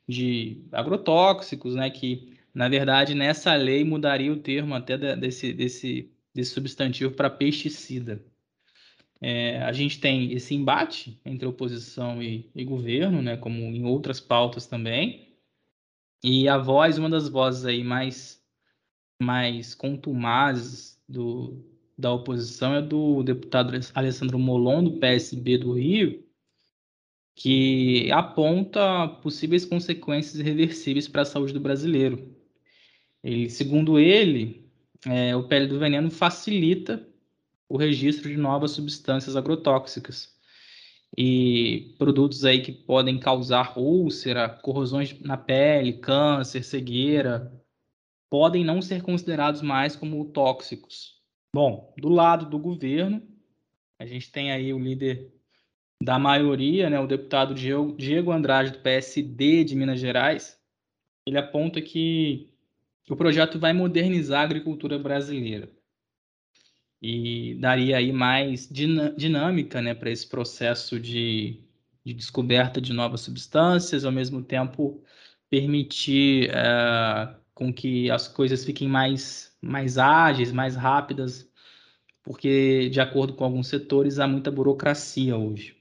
de 0.09 0.65
agrotóxicos, 0.73 1.75
né, 1.75 1.89
que 1.91 2.37
na 2.53 2.69
verdade 2.69 3.15
nessa 3.15 3.55
lei 3.55 3.85
mudaria 3.85 4.33
o 4.33 4.37
termo 4.37 4.75
até 4.75 4.97
desse, 5.17 5.53
desse 5.53 6.11
desse 6.37 6.53
substantivo 6.53 7.15
para 7.15 7.31
pesticida. 7.31 8.23
É, 9.19 9.63
a 9.63 9.73
gente 9.73 9.99
tem 9.99 10.33
esse 10.33 10.55
embate 10.55 11.19
entre 11.25 11.47
oposição 11.47 12.23
e, 12.23 12.51
e, 12.55 12.63
governo, 12.63 13.23
né, 13.23 13.39
como 13.39 13.59
em 13.59 13.87
outras 13.87 14.21
pautas 14.21 14.67
também. 14.67 15.35
E 16.23 16.47
a 16.47 16.59
voz, 16.59 16.99
uma 16.99 17.09
das 17.09 17.29
vozes 17.29 17.65
aí 17.65 17.83
mais, 17.83 18.45
mais 19.21 19.75
contumazes 19.75 21.03
do, 21.09 21.65
da 21.97 22.13
oposição 22.13 22.75
é 22.75 22.83
do 22.83 23.23
deputado 23.23 23.73
Alessandro 23.95 24.39
Molon, 24.39 24.85
do 24.85 24.99
PSB 24.99 25.59
do 25.59 25.73
Rio, 25.73 26.25
que 27.35 28.11
aponta 28.13 29.09
possíveis 29.23 29.65
consequências 29.65 30.39
irreversíveis 30.39 31.09
para 31.09 31.23
a 31.23 31.27
saúde 31.27 31.53
do 31.53 31.61
brasileiro. 31.61 32.35
Ele, 33.23 33.49
segundo 33.51 33.99
ele, 33.99 34.71
é, 35.07 35.35
o 35.37 35.47
pele 35.47 35.67
do 35.67 35.79
veneno 35.79 36.11
facilita 36.11 37.07
o 37.69 37.77
registro 37.77 38.29
de 38.29 38.37
novas 38.37 38.73
substâncias 38.73 39.37
agrotóxicas 39.37 40.35
e 41.17 41.95
produtos 41.99 42.45
aí 42.45 42.61
que 42.61 42.73
podem 42.73 43.19
causar 43.19 43.79
úlcera, 43.79 44.49
corrosões 44.49 45.19
na 45.21 45.37
pele, 45.37 45.95
câncer, 45.95 46.63
cegueira, 46.63 47.53
podem 48.31 48.65
não 48.65 48.83
ser 48.83 49.03
considerados 49.03 49.63
mais 49.63 49.97
como 49.97 50.25
tóxicos. 50.27 51.16
Bom, 51.57 51.91
do 51.97 52.11
lado 52.11 52.45
do 52.45 52.59
governo, 52.59 53.27
a 53.99 54.05
gente 54.05 54.31
tem 54.31 54.53
aí 54.53 54.75
o 54.75 54.79
líder 54.79 55.33
da 56.03 56.19
maioria, 56.19 56.91
né, 56.91 57.01
o 57.01 57.07
deputado 57.07 57.55
Diego 57.55 58.31
Andrade 58.31 58.73
do 58.73 58.81
PSD 58.81 59.65
de 59.65 59.75
Minas 59.75 59.99
Gerais. 59.99 60.61
Ele 61.27 61.39
aponta 61.39 61.81
que 61.81 62.53
o 63.09 63.17
projeto 63.17 63.59
vai 63.59 63.73
modernizar 63.73 64.41
a 64.41 64.45
agricultura 64.45 64.99
brasileira 64.99 65.73
e 67.01 67.55
daria 67.55 67.97
aí 67.97 68.13
mais 68.13 68.69
dinâmica 68.69 69.81
né, 69.81 69.95
para 69.95 70.11
esse 70.11 70.29
processo 70.29 71.01
de, 71.01 71.65
de, 72.05 72.13
descoberta 72.13 72.83
de 72.83 72.93
novas 72.93 73.23
substâncias, 73.23 74.05
ao 74.05 74.13
mesmo 74.13 74.43
tempo 74.43 75.03
permitir 75.49 76.51
uh, 76.51 77.35
com 77.55 77.73
que 77.73 78.11
as 78.11 78.29
coisas 78.29 78.63
fiquem 78.63 78.89
mais, 78.89 79.56
mais 79.67 79.99
ágeis, 79.99 80.53
mais 80.53 80.77
rápidas, 80.77 81.49
porque, 82.23 82.89
de 82.91 83.01
acordo 83.01 83.35
com 83.35 83.45
alguns 83.45 83.69
setores, 83.69 84.19
há 84.19 84.27
muita 84.27 84.51
burocracia 84.51 85.37
hoje. 85.37 85.77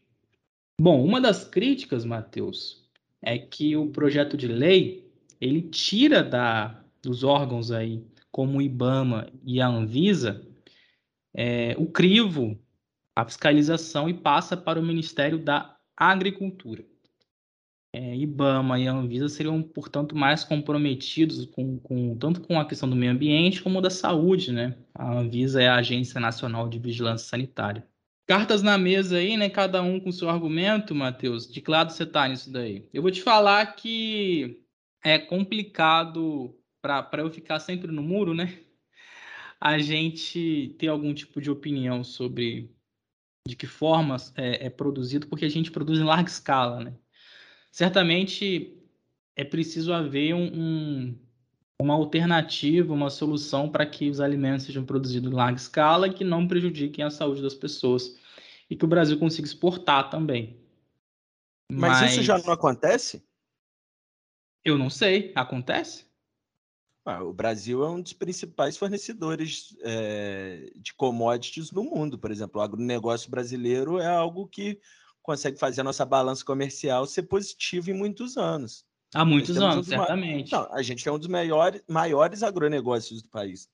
Bom, 0.80 1.04
uma 1.04 1.22
das 1.22 1.44
críticas, 1.44 2.04
Matheus, 2.04 2.86
é 3.22 3.38
que 3.38 3.76
o 3.76 3.90
projeto 3.90 4.36
de 4.36 4.48
lei 4.48 5.10
ele 5.40 5.62
tira 5.62 6.24
da 6.24 6.82
dos 7.02 7.24
órgãos 7.24 7.72
aí, 7.72 8.04
como 8.32 8.58
o 8.58 8.62
IBAMA 8.62 9.28
e 9.44 9.62
a 9.62 9.68
Anvisa, 9.68 10.44
é, 11.34 11.76
o 11.78 11.86
crivo, 11.86 12.60
a 13.16 13.24
fiscalização, 13.24 14.10
e 14.10 14.14
passa 14.14 14.58
para 14.58 14.80
o 14.80 14.84
Ministério 14.84 15.38
da 15.38 15.78
Agricultura. 15.96 16.84
É, 17.98 18.14
IBAMA 18.14 18.78
e 18.78 18.88
Anvisa 18.88 19.30
seriam, 19.30 19.64
portanto, 19.64 20.18
mais 20.18 20.44
comprometidos 20.44 21.46
com, 21.46 21.80
com, 21.80 22.18
tanto 22.18 22.42
com 22.42 22.60
a 22.60 22.66
questão 22.66 22.90
do 22.90 22.96
meio 22.96 23.14
ambiente 23.14 23.64
como 23.64 23.82
da 23.82 23.90
saúde, 23.90 24.52
né? 24.52 24.78
A 24.94 25.14
Anvisa 25.18 25.62
é 25.62 25.70
a 25.70 25.78
Agência 25.78 26.20
Nacional 26.20 26.68
de 26.68 26.78
Vigilância 26.78 27.30
Sanitária. 27.30 27.88
Cartas 28.28 28.62
na 28.62 28.78
mesa 28.78 29.16
aí, 29.16 29.38
né? 29.38 29.50
Cada 29.50 29.82
um 29.82 29.98
com 29.98 30.12
seu 30.12 30.30
argumento, 30.30 30.94
Matheus. 30.94 31.50
De 31.50 31.62
que 31.62 31.72
lado 31.72 31.94
você 31.94 32.04
está 32.04 32.28
nisso 32.28 32.52
daí? 32.52 32.86
Eu 32.94 33.02
vou 33.02 33.12
te 33.12 33.22
falar 33.22 33.66
que 33.78 34.62
é 35.02 35.18
complicado 35.18 36.54
para 36.82 37.22
eu 37.22 37.32
ficar 37.32 37.60
sempre 37.60 37.94
no 37.94 38.04
muro, 38.04 38.34
né? 38.34 38.60
A 39.58 39.78
gente 39.78 40.76
ter 40.78 40.90
algum 40.90 41.14
tipo 41.14 41.40
de 41.40 41.50
opinião 41.50 42.04
sobre 42.04 42.70
de 43.48 43.56
que 43.56 43.68
forma 43.68 44.18
é, 44.36 44.66
é 44.66 44.70
produzido, 44.70 45.28
porque 45.28 45.46
a 45.46 45.50
gente 45.50 45.72
produz 45.72 45.98
em 45.98 46.04
larga 46.04 46.30
escala, 46.30 46.84
né? 46.84 46.94
Certamente 47.76 48.82
é 49.36 49.44
preciso 49.44 49.92
haver 49.92 50.34
um, 50.34 50.46
um, 50.46 51.20
uma 51.78 51.94
alternativa, 51.94 52.94
uma 52.94 53.10
solução 53.10 53.70
para 53.70 53.86
que 53.86 54.10
os 54.10 54.22
alimentos 54.22 54.66
sejam 54.66 54.86
produzidos 54.86 55.30
em 55.30 55.36
larga 55.36 55.60
escala 55.60 56.08
e 56.08 56.14
que 56.14 56.24
não 56.24 56.48
prejudiquem 56.48 57.04
a 57.04 57.10
saúde 57.10 57.42
das 57.42 57.54
pessoas 57.54 58.18
e 58.70 58.78
que 58.78 58.86
o 58.86 58.88
Brasil 58.88 59.20
consiga 59.20 59.46
exportar 59.46 60.10
também. 60.10 60.58
Mas, 61.70 62.00
Mas 62.00 62.12
isso 62.14 62.24
já 62.24 62.38
não 62.38 62.54
acontece? 62.54 63.22
Eu 64.64 64.78
não 64.78 64.90
sei. 64.90 65.34
Acontece? 65.36 66.06
Ah, 67.04 67.22
o 67.26 67.34
Brasil 67.34 67.84
é 67.84 67.90
um 67.90 68.02
dos 68.02 68.14
principais 68.14 68.78
fornecedores 68.78 69.76
é, 69.82 70.72
de 70.78 70.94
commodities 70.94 71.74
no 71.74 71.84
mundo. 71.84 72.18
Por 72.18 72.32
exemplo, 72.32 72.62
o 72.62 72.64
agronegócio 72.64 73.30
brasileiro 73.30 74.00
é 74.00 74.08
algo 74.08 74.48
que 74.48 74.80
consegue 75.26 75.58
fazer 75.58 75.82
a 75.82 75.84
nossa 75.84 76.06
balança 76.06 76.46
comercial 76.46 77.06
ser 77.08 77.24
positiva 77.24 77.90
em 77.90 77.94
muitos 77.94 78.38
anos. 78.38 78.86
Há 79.14 79.26
muitos 79.26 79.58
anos, 79.58 79.88
um 79.88 79.90
certamente. 79.90 80.52
Não, 80.52 80.72
a 80.72 80.82
gente 80.82 81.08
é 81.08 81.12
um 81.12 81.18
dos 81.18 81.28
maiores, 81.28 81.82
maiores 81.88 82.44
agronegócios 82.44 83.22
do 83.22 83.30
país. 83.30 83.68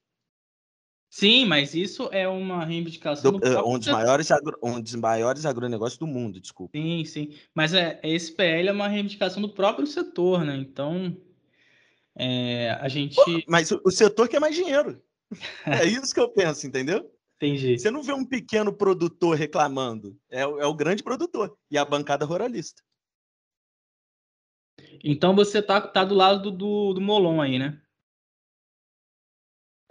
Sim, 1.10 1.46
mas 1.46 1.74
isso 1.74 2.08
é 2.13 2.25
uma 2.25 2.63
reivindicação 2.63 3.34
do, 3.34 3.39
do 3.39 3.60
uh, 3.60 3.70
um, 3.70 3.77
dos 3.77 3.89
maiores 3.89 4.31
agro, 4.31 4.58
um 4.63 4.79
dos 4.79 4.96
maiores 4.96 5.46
agronegócios 5.46 5.98
do 5.98 6.08
mundo, 6.08 6.39
desculpa. 6.39 6.77
Sim, 6.77 7.03
sim. 7.03 7.36
Mas 7.53 7.74
é, 7.74 8.00
esse 8.01 8.31
PL 8.31 8.70
é 8.70 8.72
uma 8.72 8.88
reivindicação 8.88 9.41
do 9.41 9.50
próprio 9.50 9.86
setor, 9.86 10.46
né? 10.46 10.55
Então, 10.55 11.17
é, 12.15 12.77
a 12.79 12.88
gente. 12.88 13.15
Pô, 13.15 13.25
mas 13.46 13.72
o, 13.72 13.91
setor 13.91 14.29
quer 14.29 14.39
mais 14.39 14.55
dinheiro. 14.55 15.01
é 15.65 15.86
isso 15.86 16.13
que 16.13 16.20
eu 16.20 16.29
penso, 16.29 16.65
entendeu? 16.65 17.12
Entendi. 17.41 17.79
Você 17.79 17.89
não 17.89 18.03
vê 18.03 18.13
um 18.13 18.24
pequeno 18.24 18.71
produtor 18.71 19.36
reclamando, 19.36 20.15
é, 20.29 20.41
é 20.41 20.45
o 20.45 20.75
grande 20.75 21.01
produtor 21.01 21.57
e 21.71 21.77
a 21.77 21.83
bancada 21.83 22.24
ruralista. 22.24 22.83
Então 25.03 25.36
você 25.36 25.60
tá, 25.60 25.81
tá 25.81 26.05
do 26.05 26.13
lado 26.13 26.51
do, 26.51 26.51
do, 26.51 26.93
do 26.93 27.01
Molon 27.01 27.41
aí, 27.41 27.57
né? 27.57 27.81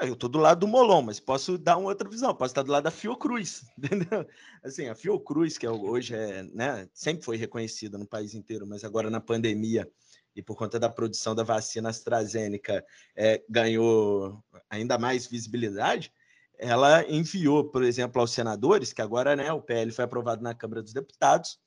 É, 0.01 0.09
eu 0.09 0.15
tô 0.15 0.29
do 0.29 0.39
lado 0.39 0.61
do 0.61 0.69
Molon, 0.69 1.03
mas 1.03 1.19
posso 1.19 1.59
dar 1.59 1.77
uma 1.77 1.89
outra 1.89 2.09
visão. 2.09 2.33
Posso 2.35 2.53
estar 2.53 2.63
do 2.63 2.71
lado 2.71 2.85
da 2.85 2.91
Fiocruz, 2.93 3.65
entendeu? 3.77 4.25
Assim, 4.63 4.87
a 4.87 4.95
Fiocruz, 4.95 5.59
que 5.59 5.67
é, 5.67 5.71
hoje 5.71 6.15
é, 6.15 6.45
né, 6.45 6.89
sempre 6.95 7.25
foi 7.25 7.37
reconhecida 7.37 7.99
no 7.99 8.07
país 8.07 8.33
inteiro, 8.33 8.65
mas 8.65 8.85
agora 8.85 9.11
na 9.11 9.21
pandemia 9.21 9.91
e 10.37 10.41
por 10.41 10.57
conta 10.57 10.79
da 10.79 10.89
produção 10.89 11.35
da 11.35 11.43
vacina 11.43 11.89
AstraZeneca 11.89 12.85
é, 13.17 13.43
ganhou 13.49 14.41
ainda 14.71 14.97
mais 14.97 15.27
visibilidade, 15.27 16.13
ela 16.61 17.03
enviou, 17.11 17.65
por 17.65 17.83
exemplo, 17.83 18.21
aos 18.21 18.33
senadores, 18.33 18.93
que 18.93 19.01
agora 19.01 19.35
né, 19.35 19.51
o 19.51 19.63
PL 19.63 19.91
foi 19.91 20.05
aprovado 20.05 20.43
na 20.43 20.55
Câmara 20.55 20.83
dos 20.83 20.93
Deputados 20.93 21.59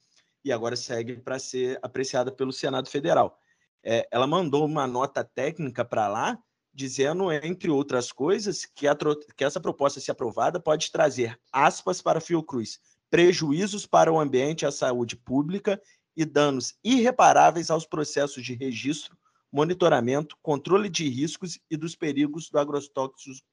e 0.45 0.51
agora 0.51 0.75
segue 0.75 1.17
para 1.17 1.39
ser 1.39 1.79
apreciada 1.81 2.31
pelo 2.31 2.53
Senado 2.53 2.89
Federal. 2.89 3.39
É, 3.83 4.07
ela 4.11 4.27
mandou 4.27 4.65
uma 4.65 4.85
nota 4.85 5.23
técnica 5.23 5.83
para 5.83 6.07
lá, 6.07 6.37
dizendo, 6.71 7.31
entre 7.31 7.69
outras 7.69 8.11
coisas, 8.11 8.65
que, 8.65 8.87
a, 8.87 8.95
que 9.35 9.43
essa 9.43 9.59
proposta, 9.59 9.99
se 9.99 10.11
aprovada, 10.11 10.59
pode 10.59 10.91
trazer, 10.91 11.39
aspas 11.51 12.01
para 12.01 12.21
Fiocruz, 12.21 12.79
prejuízos 13.09 13.85
para 13.85 14.11
o 14.11 14.19
ambiente 14.19 14.61
e 14.61 14.65
a 14.65 14.71
saúde 14.71 15.15
pública 15.15 15.81
e 16.15 16.23
danos 16.23 16.75
irreparáveis 16.83 17.69
aos 17.69 17.85
processos 17.85 18.43
de 18.43 18.53
registro, 18.53 19.17
monitoramento, 19.51 20.37
controle 20.41 20.89
de 20.89 21.09
riscos 21.09 21.59
e 21.69 21.77
dos 21.77 21.95
perigos 21.95 22.49
do 22.49 22.59
agrotóxicos, 22.59 23.43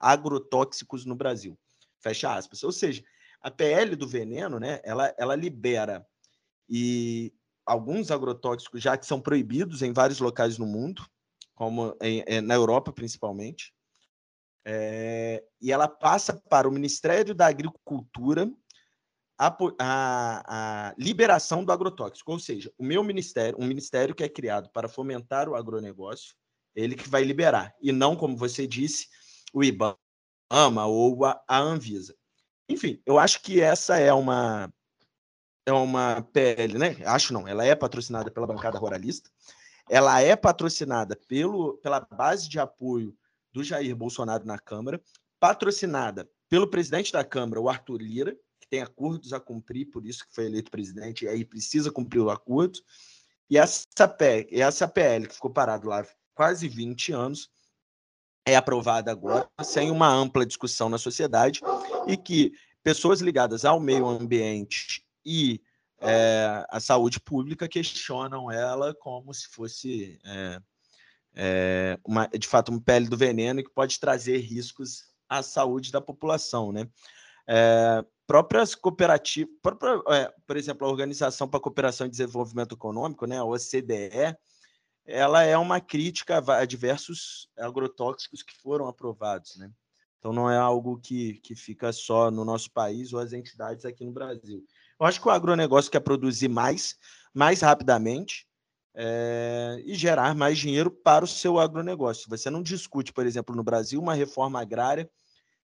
agrotóxicos 0.00 1.04
no 1.04 1.14
Brasil. 1.14 1.58
Fecha 2.00 2.34
aspas. 2.34 2.64
Ou 2.64 2.72
seja, 2.72 3.04
a 3.40 3.50
PL 3.50 3.94
do 3.94 4.08
veneno, 4.08 4.58
né, 4.58 4.80
ela, 4.82 5.14
ela 5.18 5.36
libera 5.36 6.06
e 6.68 7.32
alguns 7.66 8.10
agrotóxicos 8.10 8.82
já 8.82 8.96
que 8.96 9.06
são 9.06 9.20
proibidos 9.20 9.82
em 9.82 9.92
vários 9.92 10.18
locais 10.18 10.58
no 10.58 10.66
mundo, 10.66 11.06
como 11.54 11.96
em, 12.00 12.24
em, 12.26 12.40
na 12.40 12.54
Europa 12.54 12.92
principalmente, 12.92 13.74
é, 14.64 15.42
e 15.60 15.72
ela 15.72 15.88
passa 15.88 16.34
para 16.48 16.68
o 16.68 16.72
Ministério 16.72 17.34
da 17.34 17.46
Agricultura 17.46 18.50
a, 19.38 19.56
a, 19.78 20.88
a, 20.88 20.94
liberação 20.98 21.64
do 21.64 21.72
agrotóxico, 21.72 22.30
ou 22.30 22.38
seja, 22.38 22.70
o 22.76 22.84
meu 22.84 23.02
ministério, 23.02 23.58
um 23.58 23.66
ministério 23.66 24.14
que 24.14 24.22
é 24.22 24.28
criado 24.28 24.68
para 24.70 24.88
fomentar 24.88 25.48
o 25.48 25.54
agronegócio, 25.54 26.34
ele 26.74 26.94
que 26.94 27.08
vai 27.08 27.24
liberar, 27.24 27.74
e 27.80 27.90
não, 27.90 28.14
como 28.14 28.36
você 28.36 28.66
disse, 28.66 29.08
o 29.52 29.62
IBAMA 29.64 30.86
ou 30.86 31.24
a, 31.24 31.42
a 31.46 31.58
Anvisa. 31.58 32.14
Enfim, 32.68 33.00
eu 33.04 33.18
acho 33.18 33.42
que 33.42 33.60
essa 33.60 33.98
é 33.98 34.12
uma 34.12 34.72
é 35.66 35.72
uma 35.72 36.22
PL, 36.32 36.78
né? 36.78 36.96
Acho 37.04 37.32
não, 37.32 37.46
ela 37.46 37.64
é 37.64 37.74
patrocinada 37.74 38.30
pela 38.30 38.46
bancada 38.46 38.78
ruralista, 38.78 39.30
ela 39.88 40.20
é 40.20 40.34
patrocinada 40.34 41.16
pelo, 41.28 41.78
pela 41.78 42.00
base 42.00 42.48
de 42.48 42.58
apoio 42.58 43.14
do 43.52 43.62
Jair 43.62 43.94
Bolsonaro 43.94 44.44
na 44.44 44.58
Câmara, 44.58 45.00
patrocinada 45.38 46.28
pelo 46.48 46.68
presidente 46.68 47.12
da 47.12 47.24
Câmara, 47.24 47.60
o 47.60 47.68
Arthur 47.68 48.00
Lira, 48.00 48.36
que 48.60 48.68
tem 48.68 48.82
acordos 48.82 49.32
a 49.32 49.40
cumprir, 49.40 49.86
por 49.86 50.04
isso 50.06 50.26
que 50.26 50.34
foi 50.34 50.46
eleito 50.46 50.70
presidente, 50.70 51.24
e 51.24 51.28
aí 51.28 51.44
precisa 51.44 51.90
cumprir 51.90 52.20
o 52.20 52.30
acordo. 52.30 52.78
E 53.48 53.58
essa, 53.58 54.06
PL, 54.06 54.48
essa 54.52 54.86
PL, 54.86 55.26
que 55.26 55.34
ficou 55.34 55.50
parada 55.50 55.88
lá 55.88 56.06
quase 56.34 56.68
20 56.68 57.12
anos, 57.12 57.50
é 58.46 58.56
aprovada 58.56 59.10
agora, 59.10 59.48
sem 59.62 59.90
uma 59.90 60.08
ampla 60.08 60.46
discussão 60.46 60.88
na 60.88 60.98
sociedade, 60.98 61.60
e 62.06 62.16
que 62.16 62.52
pessoas 62.82 63.20
ligadas 63.20 63.64
ao 63.64 63.78
meio 63.78 64.06
ambiente 64.06 65.04
e 65.24 65.60
é, 66.00 66.64
a 66.70 66.80
saúde 66.80 67.20
pública 67.20 67.68
questionam 67.68 68.50
ela 68.50 68.94
como 68.94 69.34
se 69.34 69.46
fosse 69.48 70.18
é, 70.24 70.60
é, 71.34 71.98
uma, 72.04 72.26
de 72.26 72.48
fato, 72.48 72.70
uma 72.70 72.80
pele 72.80 73.08
do 73.08 73.16
veneno 73.16 73.62
que 73.62 73.70
pode 73.70 74.00
trazer 74.00 74.38
riscos 74.38 75.04
à 75.28 75.42
saúde 75.42 75.92
da 75.92 76.00
população, 76.00 76.72
né? 76.72 76.88
Próprias 78.26 78.76
cooperativas, 78.76 79.52
própria, 79.60 80.00
por 80.46 80.56
exemplo, 80.56 80.86
a 80.86 80.90
Organização 80.90 81.48
para 81.48 81.58
a 81.58 81.62
Cooperação 81.62 82.06
e 82.06 82.10
Desenvolvimento 82.10 82.76
Econômico, 82.76 83.26
né, 83.26 83.38
a 83.38 83.44
OCDE, 83.44 84.36
ela 85.10 85.42
é 85.42 85.56
uma 85.58 85.80
crítica 85.80 86.42
a 86.54 86.64
diversos 86.64 87.48
agrotóxicos 87.58 88.42
que 88.42 88.56
foram 88.56 88.86
aprovados, 88.86 89.56
né? 89.56 89.70
Então 90.18 90.32
não 90.32 90.50
é 90.50 90.56
algo 90.56 90.98
que, 90.98 91.34
que 91.40 91.54
fica 91.54 91.92
só 91.92 92.30
no 92.30 92.44
nosso 92.44 92.70
país 92.70 93.12
ou 93.12 93.20
as 93.20 93.32
entidades 93.32 93.84
aqui 93.84 94.04
no 94.04 94.12
Brasil. 94.12 94.62
Eu 94.98 95.06
acho 95.06 95.20
que 95.20 95.26
o 95.26 95.30
agronegócio 95.30 95.90
quer 95.90 96.00
produzir 96.00 96.48
mais, 96.48 96.96
mais 97.32 97.62
rapidamente, 97.62 98.46
é, 98.94 99.82
e 99.84 99.94
gerar 99.94 100.34
mais 100.34 100.58
dinheiro 100.58 100.90
para 100.90 101.24
o 101.24 101.28
seu 101.28 101.58
agronegócio. 101.58 102.28
Você 102.28 102.50
não 102.50 102.62
discute, 102.62 103.12
por 103.12 103.24
exemplo, 103.26 103.56
no 103.56 103.64
Brasil, 103.64 104.00
uma 104.00 104.14
reforma 104.14 104.60
agrária 104.60 105.10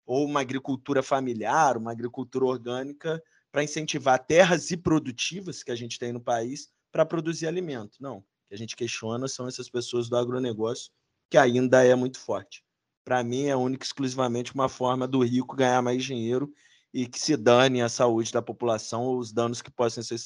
ou 0.05 0.25
uma 0.25 0.39
agricultura 0.39 1.03
familiar, 1.03 1.75
uma 1.75 1.91
agricultura 1.91 2.45
orgânica 2.45 3.21
para 3.51 3.63
incentivar 3.63 4.25
terras 4.25 4.71
improdutivas 4.71 5.63
que 5.63 5.71
a 5.71 5.75
gente 5.75 5.99
tem 5.99 6.13
no 6.13 6.21
país 6.21 6.69
para 6.91 7.05
produzir 7.05 7.47
alimento. 7.47 7.97
Não. 7.99 8.23
Que 8.47 8.55
a 8.55 8.57
gente 8.57 8.75
questiona 8.75 9.27
são 9.27 9.47
essas 9.47 9.69
pessoas 9.69 10.09
do 10.09 10.17
agronegócio, 10.17 10.91
que 11.29 11.37
ainda 11.37 11.83
é 11.83 11.95
muito 11.95 12.19
forte. 12.19 12.63
Para 13.03 13.23
mim, 13.23 13.45
é 13.45 13.55
única 13.55 13.83
e 13.83 13.87
exclusivamente 13.87 14.53
uma 14.53 14.67
forma 14.67 15.07
do 15.07 15.23
rico 15.23 15.55
ganhar 15.55 15.81
mais 15.81 16.03
dinheiro 16.03 16.51
e 16.93 17.07
que 17.07 17.19
se 17.19 17.37
dane 17.37 17.81
a 17.81 17.89
saúde 17.89 18.31
da 18.31 18.41
população 18.41 19.03
ou 19.03 19.17
os 19.17 19.31
danos 19.31 19.61
que 19.61 19.71
possam 19.71 20.03
ser, 20.03 20.17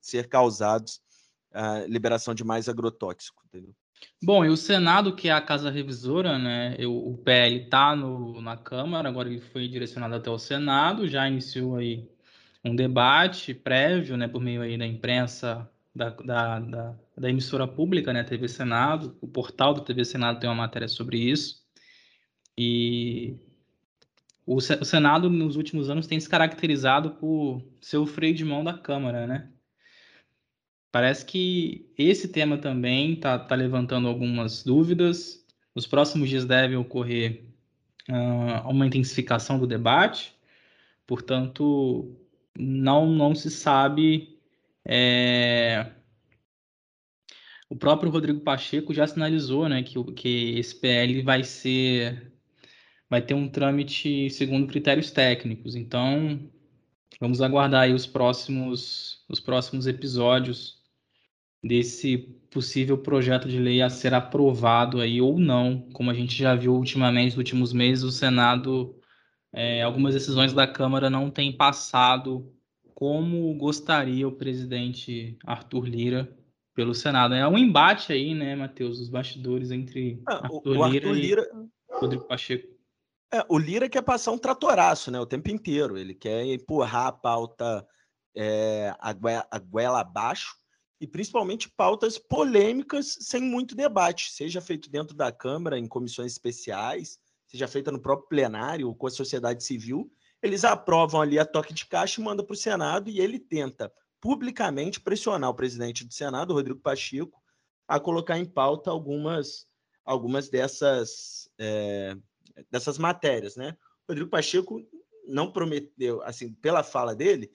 ser 0.00 0.28
causados 0.28 1.00
a 1.52 1.86
liberação 1.86 2.34
de 2.34 2.44
mais 2.44 2.68
agrotóxico, 2.68 3.42
entendeu? 3.46 3.74
Bom, 4.22 4.44
e 4.44 4.48
o 4.48 4.56
Senado, 4.56 5.14
que 5.14 5.28
é 5.28 5.32
a 5.32 5.40
casa 5.40 5.70
revisora, 5.70 6.38
né? 6.38 6.76
o 6.86 7.16
PL 7.24 7.64
está 7.64 7.96
na 7.96 8.56
Câmara, 8.56 9.08
agora 9.08 9.28
ele 9.28 9.40
foi 9.40 9.66
direcionado 9.68 10.14
até 10.14 10.30
o 10.30 10.38
Senado, 10.38 11.08
já 11.08 11.26
iniciou 11.28 11.76
aí 11.76 12.06
um 12.62 12.74
debate 12.76 13.54
prévio, 13.54 14.16
né, 14.16 14.28
por 14.28 14.42
meio 14.42 14.60
aí 14.60 14.76
da 14.76 14.86
imprensa 14.86 15.70
da, 15.96 16.10
da, 16.10 16.60
da, 16.60 16.94
da, 17.16 17.30
emissora 17.30 17.66
pública, 17.66 18.12
né, 18.12 18.22
TV 18.22 18.46
Senado, 18.48 19.16
o 19.20 19.26
portal 19.26 19.72
do 19.72 19.80
TV 19.80 20.04
Senado 20.04 20.38
tem 20.38 20.48
uma 20.48 20.54
matéria 20.54 20.88
sobre 20.88 21.18
isso. 21.18 21.64
E 22.56 23.36
o, 24.44 24.56
o 24.56 24.60
Senado, 24.60 25.30
nos 25.30 25.56
últimos 25.56 25.88
anos, 25.88 26.06
tem 26.06 26.20
se 26.20 26.28
caracterizado 26.28 27.12
por 27.12 27.62
ser 27.80 27.96
o 27.96 28.06
freio 28.06 28.34
de 28.34 28.44
mão 28.44 28.62
da 28.62 28.74
Câmara, 28.74 29.26
né? 29.26 29.50
Parece 30.92 31.24
que 31.24 31.90
esse 31.98 32.28
tema 32.28 32.56
também 32.58 33.14
está 33.14 33.38
tá 33.38 33.54
levantando 33.54 34.08
algumas 34.08 34.62
dúvidas. 34.62 35.44
Nos 35.74 35.86
próximos 35.86 36.28
dias 36.28 36.44
deve 36.44 36.76
ocorrer 36.76 37.44
uh, 38.08 38.68
uma 38.68 38.86
intensificação 38.86 39.58
do 39.58 39.66
debate, 39.66 40.34
portanto, 41.06 42.16
não, 42.58 43.06
não 43.06 43.34
se 43.34 43.50
sabe. 43.50 44.35
É... 44.86 45.92
O 47.68 47.76
próprio 47.76 48.10
Rodrigo 48.10 48.40
Pacheco 48.40 48.94
já 48.94 49.06
sinalizou 49.06 49.68
né, 49.68 49.82
que, 49.82 50.02
que 50.12 50.58
esse 50.58 50.74
PL 50.76 51.22
vai 51.22 51.42
ser 51.42 52.32
vai 53.08 53.22
ter 53.22 53.34
um 53.34 53.48
trâmite 53.48 54.30
segundo 54.30 54.66
critérios 54.66 55.10
técnicos. 55.10 55.74
Então, 55.76 56.40
vamos 57.20 57.40
aguardar 57.40 57.82
aí 57.82 57.92
os 57.92 58.06
próximos, 58.06 59.24
os 59.28 59.40
próximos 59.40 59.86
episódios 59.86 60.82
desse 61.62 62.18
possível 62.50 62.98
projeto 62.98 63.48
de 63.48 63.58
lei 63.58 63.82
a 63.82 63.90
ser 63.90 64.14
aprovado 64.14 65.00
aí 65.00 65.20
ou 65.20 65.38
não, 65.38 65.88
como 65.92 66.10
a 66.10 66.14
gente 66.14 66.36
já 66.36 66.54
viu 66.54 66.74
ultimamente, 66.74 67.30
nos 67.30 67.38
últimos 67.38 67.72
meses, 67.72 68.04
o 68.04 68.12
Senado, 68.12 68.98
é, 69.52 69.82
algumas 69.82 70.14
decisões 70.14 70.52
da 70.52 70.66
Câmara 70.66 71.10
não 71.10 71.30
têm 71.30 71.52
passado 71.52 72.52
como 72.96 73.54
gostaria 73.58 74.26
o 74.26 74.32
presidente 74.32 75.36
Arthur 75.44 75.84
Lira 75.84 76.34
pelo 76.74 76.94
Senado. 76.94 77.34
É 77.34 77.46
um 77.46 77.58
embate 77.58 78.10
aí, 78.10 78.34
né, 78.34 78.56
Matheus, 78.56 78.98
os 78.98 79.10
bastidores 79.10 79.70
entre 79.70 80.22
ah, 80.26 80.46
Arthur, 80.46 80.78
o, 80.78 80.88
Lira, 80.88 81.06
Arthur 81.06 81.12
Lira 81.12 81.50
e 81.52 81.94
Rodrigo 81.94 82.24
Pacheco. 82.24 82.74
É, 83.30 83.44
o 83.50 83.58
Lira 83.58 83.86
quer 83.86 84.00
passar 84.00 84.32
um 84.32 84.38
tratoraço, 84.38 85.10
né, 85.10 85.20
o 85.20 85.26
tempo 85.26 85.50
inteiro. 85.50 85.98
Ele 85.98 86.14
quer 86.14 86.46
empurrar 86.46 87.08
a 87.08 87.12
pauta 87.12 87.86
é, 88.34 88.94
a, 88.98 89.12
goela, 89.12 89.46
a 89.50 89.58
goela 89.58 90.00
abaixo 90.00 90.56
e 90.98 91.06
principalmente 91.06 91.68
pautas 91.68 92.16
polêmicas 92.16 93.14
sem 93.20 93.42
muito 93.42 93.76
debate, 93.76 94.30
seja 94.30 94.62
feito 94.62 94.88
dentro 94.88 95.14
da 95.14 95.30
Câmara, 95.30 95.78
em 95.78 95.86
comissões 95.86 96.32
especiais, 96.32 97.18
seja 97.46 97.68
feita 97.68 97.92
no 97.92 98.00
próprio 98.00 98.26
plenário 98.26 98.88
ou 98.88 98.94
com 98.94 99.06
a 99.06 99.10
sociedade 99.10 99.62
civil. 99.62 100.10
Eles 100.46 100.64
aprovam 100.64 101.20
ali 101.20 101.40
a 101.40 101.44
toque 101.44 101.74
de 101.74 101.84
caixa 101.86 102.20
e 102.20 102.24
mandam 102.24 102.46
para 102.46 102.54
o 102.54 102.56
Senado 102.56 103.10
e 103.10 103.18
ele 103.18 103.36
tenta 103.36 103.92
publicamente 104.20 105.00
pressionar 105.00 105.50
o 105.50 105.54
presidente 105.54 106.04
do 106.04 106.14
Senado, 106.14 106.54
Rodrigo 106.54 106.78
Pacheco, 106.78 107.42
a 107.88 107.98
colocar 107.98 108.38
em 108.38 108.44
pauta 108.44 108.88
algumas, 108.88 109.66
algumas 110.04 110.48
dessas, 110.48 111.50
é, 111.58 112.16
dessas 112.70 112.96
matérias. 112.96 113.56
Né? 113.56 113.76
Rodrigo 114.08 114.30
Pacheco 114.30 114.80
não 115.26 115.50
prometeu, 115.50 116.22
assim, 116.22 116.52
pela 116.52 116.84
fala 116.84 117.12
dele, 117.12 117.50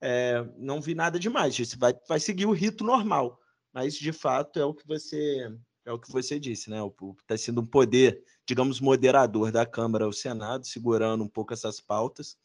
é, 0.00 0.42
não 0.56 0.80
vi 0.80 0.94
nada 0.94 1.18
demais. 1.18 1.58
Isso 1.58 1.78
vai, 1.78 1.92
vai 2.08 2.18
seguir 2.18 2.46
o 2.46 2.52
rito 2.52 2.82
normal, 2.82 3.38
mas 3.70 3.94
de 3.94 4.12
fato 4.12 4.58
é 4.58 4.64
o 4.64 4.72
que 4.72 4.86
você 4.86 5.46
é 5.84 5.92
o 5.92 5.98
que 5.98 6.10
você 6.10 6.38
disse, 6.38 6.70
né? 6.70 6.78
Está 7.22 7.36
sendo 7.36 7.60
um 7.60 7.66
poder, 7.66 8.22
digamos, 8.46 8.80
moderador 8.80 9.50
da 9.50 9.64
Câmara 9.64 10.04
ao 10.04 10.12
Senado, 10.12 10.66
segurando 10.66 11.24
um 11.24 11.28
pouco 11.28 11.52
essas 11.52 11.80
pautas. 11.80 12.36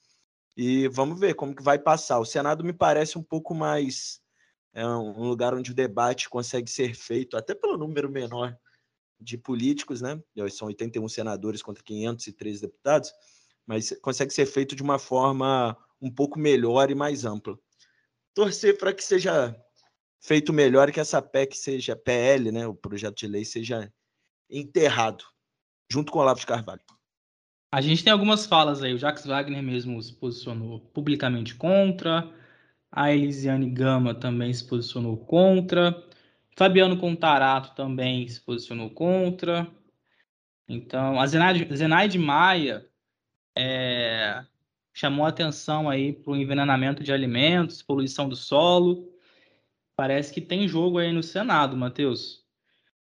E 0.58 0.88
vamos 0.88 1.20
ver 1.20 1.34
como 1.36 1.56
que 1.56 1.64
vai 1.64 1.78
passar. 1.78 2.20
O 2.20 2.26
Senado 2.26 2.64
me 2.64 2.74
parece 2.74 3.18
um 3.18 3.24
pouco 3.24 3.54
mais 3.54 4.22
é 4.76 4.86
um 4.86 5.30
lugar 5.30 5.54
onde 5.54 5.72
o 5.72 5.74
debate 5.74 6.30
consegue 6.30 6.70
ser 6.70 6.94
feito, 6.94 7.38
até 7.38 7.56
pelo 7.56 7.78
número 7.78 8.10
menor 8.10 8.58
de 9.18 9.38
políticos, 9.38 10.02
né? 10.02 10.22
São 10.52 10.68
81 10.68 11.08
senadores 11.08 11.62
contra 11.62 11.82
513 11.82 12.60
deputados, 12.60 13.14
mas 13.66 13.98
consegue 14.02 14.34
ser 14.34 14.46
feito 14.46 14.76
de 14.76 14.84
uma 14.84 15.00
forma 15.00 15.78
um 16.02 16.12
pouco 16.12 16.38
melhor 16.38 16.92
e 16.92 16.96
mais 16.96 17.24
ampla. 17.24 17.58
Torcer 18.34 18.78
para 18.78 18.94
que 18.94 19.02
seja 19.02 19.56
feito 20.26 20.52
melhor 20.52 20.92
que 20.92 21.00
essa 21.00 21.22
PEC 21.22 21.56
seja 21.56 21.96
PL, 21.96 22.52
né, 22.52 22.66
o 22.66 22.74
projeto 22.74 23.16
de 23.16 23.28
lei 23.28 23.46
seja 23.46 23.92
enterrado 24.50 25.24
junto 25.90 26.12
com 26.12 26.20
o 26.20 26.22
Olavo 26.22 26.40
de 26.40 26.46
Carvalho. 26.46 26.82
A 27.72 27.82
gente 27.82 28.04
tem 28.04 28.12
algumas 28.12 28.46
falas 28.46 28.82
aí. 28.82 28.94
O 28.94 28.98
Jacques 28.98 29.26
Wagner 29.26 29.62
mesmo 29.62 30.02
se 30.02 30.14
posicionou 30.14 30.80
publicamente 30.80 31.56
contra. 31.56 32.32
A 32.92 33.14
Elisiane 33.14 33.70
Gama 33.70 34.16
também 34.16 34.54
se 34.54 34.64
posicionou 34.66 35.18
contra. 35.18 36.04
Fabiano 36.56 36.98
Contarato 36.98 37.76
também 37.76 38.28
se 38.28 38.40
posicionou 38.40 38.90
contra. 38.90 39.68
Então, 40.68 41.20
a 41.20 41.28
Zenaide, 41.28 41.76
Zenaide 41.76 42.18
Maia 42.18 42.88
é, 43.56 44.44
chamou 44.94 45.26
atenção 45.26 45.90
aí 45.90 46.14
para 46.14 46.32
o 46.32 46.36
envenenamento 46.36 47.04
de 47.04 47.12
alimentos, 47.12 47.84
poluição 47.84 48.30
do 48.30 48.36
solo. 48.36 49.15
Parece 49.96 50.34
que 50.34 50.42
tem 50.42 50.68
jogo 50.68 50.98
aí 50.98 51.12
no 51.12 51.24
Senado, 51.24 51.78
Matheus. 51.78 52.44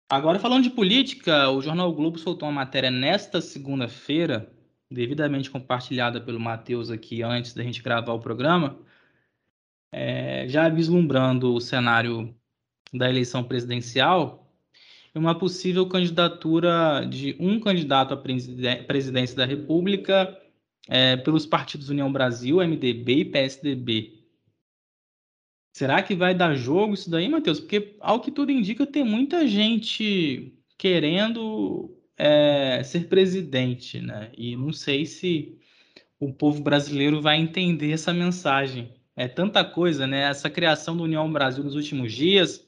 Agora, 0.09 0.39
falando 0.39 0.63
de 0.63 0.71
política, 0.71 1.49
o 1.51 1.61
Jornal 1.61 1.93
Globo 1.93 2.17
soltou 2.17 2.49
uma 2.49 2.55
matéria 2.55 2.89
nesta 2.89 3.39
segunda-feira, 3.39 4.51
devidamente 4.89 5.51
compartilhada 5.51 6.19
pelo 6.19 6.39
Matheus 6.39 6.89
aqui 6.89 7.21
antes 7.21 7.53
da 7.53 7.61
gente 7.61 7.83
gravar 7.83 8.13
o 8.13 8.19
programa, 8.19 8.79
é, 9.91 10.47
já 10.47 10.67
vislumbrando 10.67 11.53
o 11.53 11.61
cenário 11.61 12.35
da 12.91 13.07
eleição 13.07 13.43
presidencial, 13.43 14.51
uma 15.13 15.37
possível 15.37 15.87
candidatura 15.87 17.05
de 17.07 17.35
um 17.39 17.59
candidato 17.59 18.13
à 18.13 18.17
presidência 18.17 19.35
da 19.35 19.45
República 19.45 20.39
é, 20.87 21.17
pelos 21.17 21.45
partidos 21.45 21.89
União 21.89 22.11
Brasil, 22.11 22.57
MDB 22.57 23.17
e 23.17 23.25
PSDB. 23.25 24.18
Será 25.79 26.03
que 26.03 26.13
vai 26.13 26.35
dar 26.35 26.55
jogo 26.55 26.93
isso 26.93 27.09
daí, 27.09 27.29
Matheus? 27.29 27.61
Porque, 27.61 27.95
ao 28.01 28.19
que 28.19 28.31
tudo 28.31 28.51
indica, 28.51 28.85
tem 28.85 29.01
muita 29.01 29.47
gente 29.47 30.53
querendo 30.77 31.97
é, 32.17 32.83
ser 32.83 33.07
presidente, 33.07 34.01
né? 34.01 34.29
E 34.37 34.57
não 34.57 34.73
sei 34.73 35.05
se 35.05 35.57
o 36.19 36.33
povo 36.33 36.61
brasileiro 36.61 37.21
vai 37.21 37.37
entender 37.37 37.93
essa 37.93 38.11
mensagem. 38.11 38.93
É 39.15 39.25
tanta 39.25 39.63
coisa, 39.63 40.05
né? 40.05 40.23
Essa 40.23 40.49
criação 40.49 40.97
do 40.97 41.03
União 41.03 41.31
Brasil 41.31 41.63
nos 41.63 41.75
últimos 41.75 42.11
dias, 42.11 42.67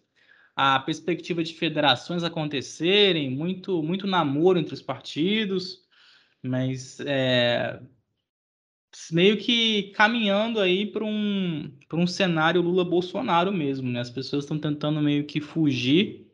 a 0.55 0.79
perspectiva 0.79 1.43
de 1.43 1.53
federações 1.53 2.23
acontecerem, 2.23 3.29
muito, 3.29 3.83
muito 3.83 4.07
namoro 4.07 4.57
entre 4.57 4.73
os 4.73 4.81
partidos, 4.81 5.81
mas 6.41 6.97
é, 7.01 7.77
meio 9.11 9.37
que 9.37 9.91
caminhando 9.91 10.59
aí 10.59 10.85
para 10.85 11.03
um, 11.03 11.71
um 11.93 12.07
cenário 12.07 12.61
Lula-Bolsonaro 12.61 13.51
mesmo, 13.51 13.89
né? 13.89 13.99
As 13.99 14.09
pessoas 14.09 14.43
estão 14.43 14.59
tentando 14.59 15.01
meio 15.01 15.25
que 15.25 15.39
fugir, 15.39 16.27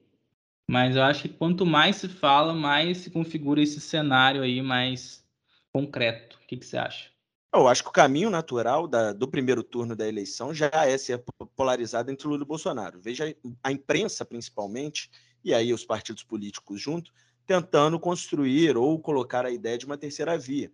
mas 0.69 0.95
eu 0.95 1.03
acho 1.03 1.23
que 1.23 1.29
quanto 1.29 1.65
mais 1.65 1.97
se 1.97 2.09
fala, 2.09 2.53
mais 2.53 2.97
se 2.99 3.11
configura 3.11 3.61
esse 3.61 3.79
cenário 3.79 4.41
aí 4.41 4.61
mais 4.61 5.23
concreto. 5.71 6.37
O 6.43 6.47
que, 6.47 6.57
que 6.57 6.65
você 6.65 6.77
acha? 6.77 7.11
Eu 7.53 7.67
acho 7.67 7.81
que 7.81 7.89
o 7.89 7.93
caminho 7.93 8.29
natural 8.29 8.87
da, 8.87 9.13
do 9.13 9.27
primeiro 9.27 9.63
turno 9.63 9.95
da 9.95 10.07
eleição 10.07 10.53
já 10.53 10.69
é 10.73 10.97
ser 10.97 11.23
polarizado 11.55 12.11
entre 12.11 12.27
Lula 12.27 12.43
e 12.43 12.45
Bolsonaro. 12.45 12.99
Veja 12.99 13.35
a 13.63 13.71
imprensa, 13.71 14.25
principalmente, 14.25 15.09
e 15.43 15.53
aí 15.53 15.73
os 15.73 15.85
partidos 15.85 16.23
políticos 16.23 16.81
junto, 16.81 17.11
tentando 17.45 17.99
construir 17.99 18.75
ou 18.75 18.99
colocar 18.99 19.45
a 19.45 19.51
ideia 19.51 19.77
de 19.77 19.85
uma 19.85 19.97
terceira 19.97 20.37
via. 20.37 20.71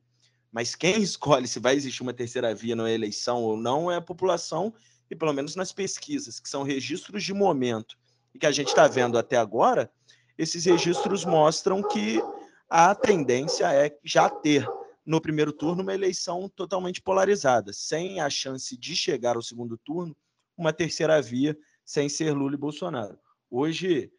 Mas 0.54 0.76
quem 0.76 1.02
escolhe 1.02 1.48
se 1.48 1.60
vai 1.60 1.76
existir 1.76 2.04
uma 2.04 2.14
terceira 2.14 2.54
via 2.54 2.76
na 2.76 2.90
eleição 2.90 3.42
ou 3.42 3.58
não 3.58 3.92
é 3.92 3.96
a 3.96 4.02
população, 4.02 4.72
e 5.10 5.16
pelo 5.16 5.34
menos 5.34 5.56
nas 5.56 5.74
pesquisas, 5.74 6.40
que 6.40 6.48
são 6.48 6.62
registros 6.62 7.24
de 7.24 7.34
momento, 7.34 7.98
e 8.36 8.38
que 8.38 8.46
a 8.46 8.52
gente 8.52 8.68
está 8.68 8.88
vendo 8.88 9.18
até 9.18 9.36
agora, 9.36 9.92
esses 10.38 10.66
registros 10.66 11.26
mostram 11.26 11.82
que 11.82 12.22
a 12.70 12.94
tendência 12.94 13.74
é 13.74 13.98
já 14.04 14.30
ter 14.30 14.68
no 15.04 15.20
primeiro 15.20 15.52
turno 15.52 15.82
uma 15.82 15.94
eleição 15.94 16.48
totalmente 16.56 17.02
polarizada, 17.02 17.74
sem 17.74 18.22
a 18.22 18.30
chance 18.30 18.78
de 18.78 18.96
chegar 18.96 19.36
ao 19.36 19.42
segundo 19.42 19.76
turno 19.78 20.16
uma 20.56 20.72
terceira 20.72 21.20
via 21.20 21.58
sem 21.84 22.08
ser 22.08 22.32
Lula 22.32 22.54
e 22.54 22.58
Bolsonaro. 22.58 23.18
Hoje, 23.50 24.12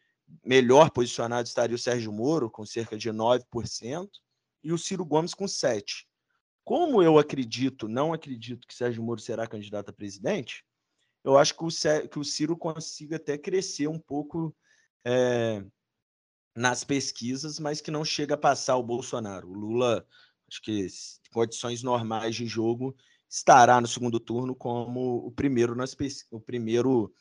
melhor 0.45 0.91
posicionado 0.91 1.47
estaria 1.47 1.77
o 1.77 1.79
Sérgio 1.79 2.13
Moro, 2.13 2.51
com 2.51 2.67
cerca 2.67 2.99
de 2.99 3.11
9%, 3.11 4.09
e 4.65 4.73
o 4.73 4.79
Ciro 4.79 5.05
Gomes 5.05 5.33
com 5.33 5.45
7%. 5.45 6.05
Como 6.65 7.03
eu 7.03 7.19
acredito, 7.19 7.87
não 7.87 8.13
acredito 8.13 8.67
que 8.67 8.75
Sérgio 8.75 9.03
Moro 9.03 9.21
será 9.21 9.47
candidato 9.47 9.91
a 9.91 9.93
presidente, 9.93 10.65
eu 11.23 11.39
acho 11.39 11.55
que 11.55 11.65
o, 11.65 12.09
que 12.09 12.19
o 12.19 12.25
Ciro 12.25 12.57
consiga 12.57 13.17
até 13.17 13.37
crescer 13.37 13.87
um 13.87 13.99
pouco 13.99 14.55
é, 15.05 15.65
nas 16.55 16.85
pesquisas, 16.85 17.59
mas 17.59 17.81
que 17.81 17.91
não 17.91 18.05
chega 18.05 18.35
a 18.35 18.39
passar 18.39 18.77
o 18.77 18.83
Bolsonaro. 18.83 19.49
O 19.49 19.55
Lula, 19.55 20.07
acho 20.49 20.63
que 20.63 20.87
em 20.87 21.33
condições 21.33 21.83
normais 21.83 22.37
de 22.37 22.47
jogo, 22.47 22.95
estará 23.29 23.81
no 23.81 23.87
segundo 23.87 24.21
turno 24.21 24.55
como 24.55 25.27
o 25.27 25.33
primeiro 25.33 25.75
nas 25.75 25.97
o 26.31 26.41
primeiro 26.41 27.13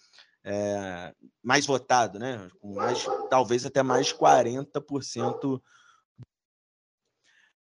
é, 0.43 1.13
mais 1.41 1.65
votado, 1.65 2.19
né? 2.19 2.49
Com 2.59 2.75
mais, 2.75 3.05
talvez 3.29 3.65
até 3.65 3.81
mais 3.81 4.07
de 4.07 4.15
40% 4.15 5.61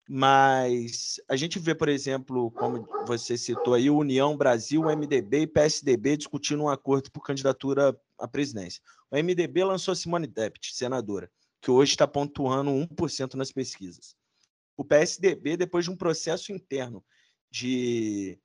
mas 0.09 1.15
a 1.29 1.35
gente 1.35 1.57
vê, 1.59 1.73
por 1.73 1.87
exemplo, 1.87 2.51
como 2.51 2.87
você 3.07 3.37
citou 3.37 3.73
aí, 3.73 3.89
União 3.89 4.35
Brasil, 4.35 4.83
MDB 4.83 5.41
e 5.41 5.47
PSDB 5.47 6.17
discutindo 6.17 6.63
um 6.63 6.69
acordo 6.69 7.09
por 7.11 7.21
candidatura 7.21 7.97
à 8.17 8.27
presidência. 8.27 8.81
O 9.09 9.15
MDB 9.15 9.63
lançou 9.63 9.95
Simone 9.95 10.27
Tebet, 10.27 10.75
senadora, 10.75 11.31
que 11.61 11.71
hoje 11.71 11.91
está 11.91 12.05
pontuando 12.07 12.71
1% 12.71 13.35
nas 13.35 13.51
pesquisas. 13.51 14.15
O 14.75 14.83
PSDB, 14.83 15.55
depois 15.55 15.85
de 15.85 15.91
um 15.91 15.95
processo 15.95 16.51
interno 16.51 17.03
de 17.49 18.37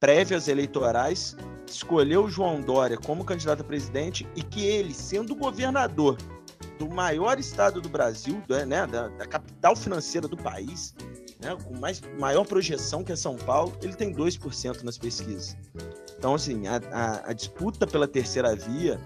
prévias 0.00 0.48
eleitorais, 0.48 1.36
escolheu 1.66 2.28
João 2.28 2.62
Dória 2.62 2.96
como 2.96 3.24
candidato 3.24 3.60
a 3.60 3.64
presidente 3.64 4.26
e 4.34 4.42
que 4.42 4.64
ele, 4.64 4.94
sendo 4.94 5.36
governador 5.36 6.16
do 6.78 6.88
maior 6.88 7.38
estado 7.38 7.80
do 7.80 7.88
Brasil, 7.90 8.42
né, 8.66 8.86
da, 8.86 9.08
da 9.08 9.26
capital 9.26 9.76
financeira 9.76 10.26
do 10.26 10.36
país, 10.36 10.94
né, 11.38 11.54
com 11.62 11.78
mais, 11.78 12.00
maior 12.18 12.44
projeção 12.46 13.04
que 13.04 13.12
é 13.12 13.16
São 13.16 13.36
Paulo, 13.36 13.76
ele 13.82 13.94
tem 13.94 14.14
2% 14.14 14.82
nas 14.82 14.96
pesquisas. 14.96 15.56
Então, 16.18 16.34
assim, 16.34 16.66
a, 16.66 16.80
a, 16.90 17.30
a, 17.30 17.32
disputa 17.34 17.86
pela 17.86 18.08
terceira 18.08 18.56
via, 18.56 18.98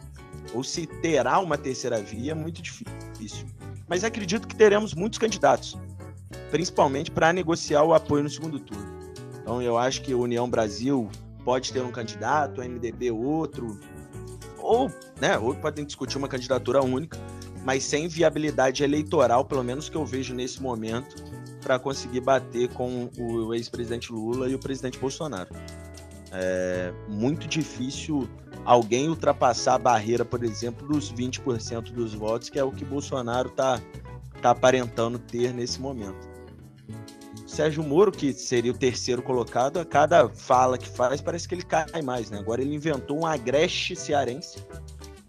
ou 0.55 0.63
se 0.63 0.87
terá 0.87 1.41
uma 1.41 1.59
terceira 1.59 2.01
via, 2.01 2.33
é 2.33 2.35
muito 2.35 2.63
difícil. 2.63 3.47
Mas 3.89 4.05
acredito 4.05 4.47
que 4.47 4.55
teremos 4.55 4.95
muitos 4.95 5.19
candidatos, 5.19 5.77
principalmente 6.51 7.11
para 7.11 7.33
negociar 7.33 7.83
o 7.83 7.93
apoio 7.93 8.23
no 8.23 8.31
segundo 8.31 8.61
turno. 8.61 9.04
Então, 9.45 9.63
eu 9.63 9.79
acho 9.79 10.03
que 10.03 10.13
União 10.13 10.51
Brasil 10.51 11.09
pode 11.45 11.73
ter 11.73 11.83
um 11.83 11.93
candidato, 11.93 12.61
MDB 12.61 13.13
outro, 13.13 13.79
ou, 14.59 14.91
né, 15.21 15.39
ou 15.39 15.55
podem 15.55 15.85
discutir 15.85 16.17
uma 16.19 16.27
candidatura 16.27 16.83
única 16.83 17.19
mas 17.65 17.83
sem 17.83 18.07
viabilidade 18.07 18.85
eleitoral, 18.85 19.45
pelo 19.45 19.65
menos 19.65 19.89
que 19.89 19.97
eu 19.97 20.05
vejo 20.05 20.35
nesse 20.35 20.63
momento, 20.63 21.17
para 21.63 21.79
conseguir 21.79 22.21
bater 22.21 22.69
com 22.69 23.09
o 23.19 23.55
ex-presidente 23.55 24.13
Lula 24.13 24.51
e 24.51 24.55
o 24.55 24.59
presidente 24.59 24.99
Bolsonaro. 24.99 25.49
É 26.31 26.93
muito 27.09 27.49
difícil 27.49 28.29
alguém 28.67 29.09
ultrapassar 29.09 29.77
a 29.77 29.79
barreira, 29.79 30.25
por 30.27 30.45
exemplo, 30.45 30.87
dos 30.87 31.11
20% 31.11 31.93
dos 31.93 32.13
votos, 32.13 32.51
que 32.51 32.59
é 32.59 32.65
o 32.65 32.71
que 32.71 32.85
Bolsonaro 32.85 33.49
está 33.49 33.81
tá 34.43 34.51
aparentando 34.51 35.19
ter 35.19 35.55
nesse 35.55 35.81
momento. 35.81 36.34
Sérgio 37.55 37.85
Moro, 37.85 38.11
que 38.11 38.33
seria 38.33 38.73
o 38.73 38.77
terceiro 38.77 39.23
colocado, 39.23 39.79
a 39.79 39.85
cada 39.85 40.29
fala 40.29 40.77
que 40.77 40.89
faz 40.89 41.21
parece 41.21 41.47
que 41.47 41.55
ele 41.55 41.63
cai 41.63 42.03
mais, 42.03 42.29
né? 42.29 42.41
Agora 42.41 42.61
ele 42.61 42.75
inventou 42.75 43.17
um 43.17 43.25
agreste 43.25 43.95
cearense 43.95 44.59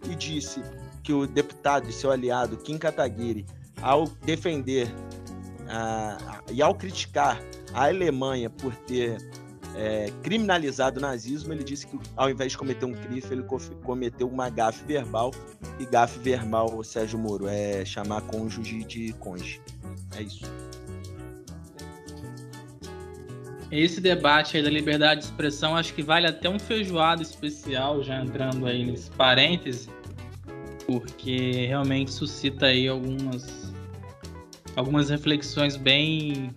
e 0.09 0.15
disse 0.15 0.59
que 1.03 1.13
o 1.13 1.27
deputado 1.27 1.87
e 1.87 1.93
seu 1.93 2.09
aliado 2.09 2.57
Kim 2.57 2.79
Kataguiri, 2.79 3.45
ao 3.79 4.07
defender 4.25 4.91
e 6.51 6.63
ao 6.63 6.73
criticar 6.73 7.39
a 7.71 7.85
Alemanha 7.85 8.49
por 8.49 8.75
ter 8.75 9.17
é, 9.75 10.11
criminalizado 10.23 10.97
o 10.97 11.01
nazismo, 11.01 11.53
ele 11.53 11.63
disse 11.63 11.85
que 11.85 11.99
ao 12.17 12.27
invés 12.27 12.53
de 12.53 12.57
cometer 12.57 12.85
um 12.85 12.93
crime, 12.93 13.21
ele 13.29 13.45
cometeu 13.83 14.27
uma 14.27 14.49
gafe 14.49 14.83
verbal. 14.83 15.29
E 15.79 15.85
gafe 15.85 16.17
verbal, 16.17 16.83
Sérgio 16.83 17.19
Moro, 17.19 17.47
é 17.47 17.85
chamar 17.85 18.21
cônjuge 18.21 18.83
de 18.83 19.13
cônjuge. 19.13 19.61
É 20.17 20.23
isso. 20.23 20.45
Esse 23.75 23.99
debate 23.99 24.55
aí 24.55 24.63
da 24.63 24.69
liberdade 24.69 25.21
de 25.21 25.25
expressão, 25.25 25.75
acho 25.75 25.93
que 25.93 26.01
vale 26.01 26.27
até 26.27 26.49
um 26.49 26.57
feijoado 26.57 27.21
especial, 27.21 28.01
já 28.01 28.21
entrando 28.21 28.65
aí 28.65 28.85
nesse 28.85 29.11
parêntese, 29.11 29.89
porque 30.87 31.65
realmente 31.67 32.11
suscita 32.11 32.67
aí 32.67 32.87
algumas 32.87 33.73
algumas 34.75 35.09
reflexões 35.09 35.75
bem 35.75 36.49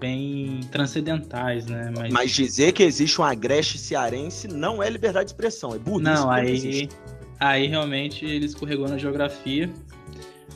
bem 0.00 0.60
transcendentais, 0.70 1.66
né? 1.66 1.92
Mas... 1.96 2.12
Mas 2.12 2.30
dizer 2.30 2.72
que 2.72 2.82
existe 2.82 3.20
um 3.20 3.24
agreste 3.24 3.78
cearense 3.78 4.46
não 4.46 4.82
é 4.82 4.88
liberdade 4.88 5.26
de 5.26 5.32
expressão, 5.32 5.74
é 5.74 5.78
burrice. 5.78 6.02
Não, 6.04 6.30
aí, 6.30 6.88
aí 7.40 7.66
realmente 7.66 8.24
ele 8.24 8.46
escorregou 8.46 8.88
na 8.88 8.96
geografia. 8.96 9.68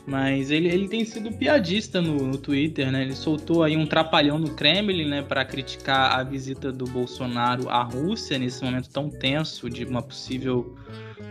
Mas 0.04 0.50
ele, 0.50 0.68
ele 0.68 0.88
tem 0.88 1.04
sido 1.04 1.30
piadista 1.30 2.00
no, 2.02 2.16
no 2.16 2.36
Twitter, 2.36 2.90
né? 2.90 3.02
Ele 3.02 3.14
soltou 3.14 3.62
aí 3.62 3.76
um 3.76 3.86
trapalhão 3.86 4.38
no 4.38 4.50
Kremlin, 4.50 5.08
né, 5.08 5.22
para 5.22 5.44
criticar 5.44 6.18
a 6.18 6.24
visita 6.24 6.72
do 6.72 6.84
Bolsonaro 6.86 7.68
à 7.68 7.84
Rússia 7.84 8.36
nesse 8.36 8.64
momento 8.64 8.90
tão 8.90 9.08
tenso 9.08 9.70
de 9.70 9.84
uma 9.84 10.02
possível 10.02 10.76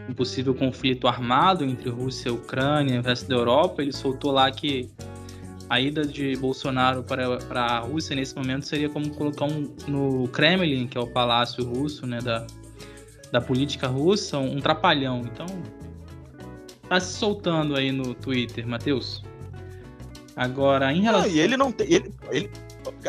um 0.09 0.13
possível 0.13 0.55
conflito 0.55 1.07
armado 1.07 1.65
entre 1.65 1.89
Rússia 1.89 2.29
e 2.29 2.31
Ucrânia 2.31 2.95
e 2.95 2.99
o 2.99 3.01
resto 3.01 3.27
da 3.27 3.35
Europa. 3.35 3.81
Ele 3.81 3.91
soltou 3.91 4.31
lá 4.31 4.49
que 4.49 4.89
a 5.69 5.79
ida 5.79 6.05
de 6.05 6.35
Bolsonaro 6.37 7.03
para, 7.03 7.37
para 7.37 7.61
a 7.61 7.79
Rússia 7.79 8.15
nesse 8.15 8.35
momento 8.35 8.65
seria 8.65 8.89
como 8.89 9.09
colocar 9.11 9.45
um, 9.45 9.73
no 9.87 10.27
Kremlin, 10.29 10.87
que 10.87 10.97
é 10.97 11.01
o 11.01 11.07
palácio 11.07 11.63
russo, 11.63 12.05
né, 12.05 12.19
da, 12.19 12.45
da 13.31 13.39
política 13.39 13.87
russa, 13.87 14.37
um 14.37 14.59
trapalhão. 14.59 15.21
Então, 15.21 15.45
tá 16.91 16.99
se 16.99 17.13
soltando 17.13 17.73
aí 17.73 17.89
no 17.89 18.13
Twitter, 18.13 18.67
Matheus. 18.67 19.23
Agora, 20.35 20.91
em 20.91 21.01
relação. 21.01 21.29
Não, 21.29 21.35
e 21.35 21.39
ele 21.39 21.55
não 21.55 21.71
tem. 21.71 21.87
Ele, 21.89 22.13
ele, 22.29 22.51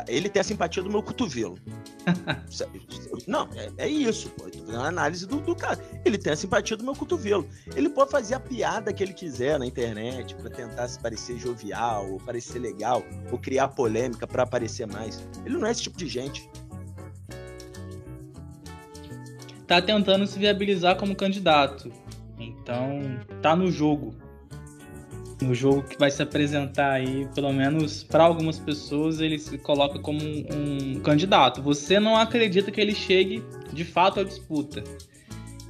ele 0.07 0.29
tem 0.29 0.39
a 0.39 0.45
simpatia 0.45 0.85
do 0.85 0.89
meu 0.89 1.03
cotovelo. 1.03 1.59
não, 3.27 3.49
é, 3.57 3.73
é, 3.79 3.89
isso, 3.89 4.31
pô. 4.31 4.45
Eu 4.45 4.51
tô 4.53 4.59
fazendo 4.61 4.79
uma 4.79 4.87
análise 4.87 5.27
do, 5.27 5.41
do, 5.41 5.57
cara. 5.57 5.81
Ele 6.05 6.17
tem 6.17 6.33
a 6.33 6.37
simpatia 6.37 6.77
do 6.77 6.85
meu 6.85 6.95
cotovelo. 6.95 7.45
Ele 7.75 7.89
pode 7.89 8.13
fazer 8.13 8.35
a 8.35 8.41
piada 8.41 8.93
que 8.93 9.03
ele 9.03 9.13
quiser 9.13 9.59
na 9.59 9.67
internet 9.67 10.37
para 10.37 10.49
tentar 10.49 10.87
se 10.87 11.01
parecer 11.01 11.37
jovial, 11.37 12.09
ou 12.09 12.21
parecer 12.21 12.61
legal, 12.61 13.03
ou 13.33 13.39
criar 13.39 13.67
polêmica 13.67 14.29
para 14.29 14.45
aparecer 14.45 14.87
mais. 14.87 15.27
Ele 15.45 15.57
não 15.59 15.67
é 15.67 15.73
esse 15.73 15.83
tipo 15.83 15.99
de 15.99 16.07
gente. 16.07 16.49
Tá 19.67 19.83
tentando 19.83 20.25
se 20.25 20.39
viabilizar 20.39 20.97
como 20.97 21.17
candidato. 21.17 21.91
Então, 22.63 23.01
tá 23.41 23.57
no 23.57 23.71
jogo. 23.71 24.15
No 25.41 25.55
jogo 25.55 25.83
que 25.83 25.99
vai 25.99 26.09
se 26.09 26.23
apresentar 26.23 26.93
aí, 26.93 27.27
pelo 27.35 27.53
menos 27.53 28.05
para 28.05 28.23
algumas 28.23 28.61
pessoas, 28.61 29.21
ele 29.21 29.39
se 29.39 29.59
coloca 29.59 29.99
como 29.99 30.21
um, 30.23 30.97
um, 30.97 31.01
candidato. 31.01 31.61
Você 31.63 31.99
não 31.99 32.17
acredita 32.17 32.71
que 32.71 32.81
ele 32.81 32.95
chegue 32.95 33.43
de 33.73 33.85
fato 33.85 34.21
à 34.21 34.25
disputa. 34.25 34.85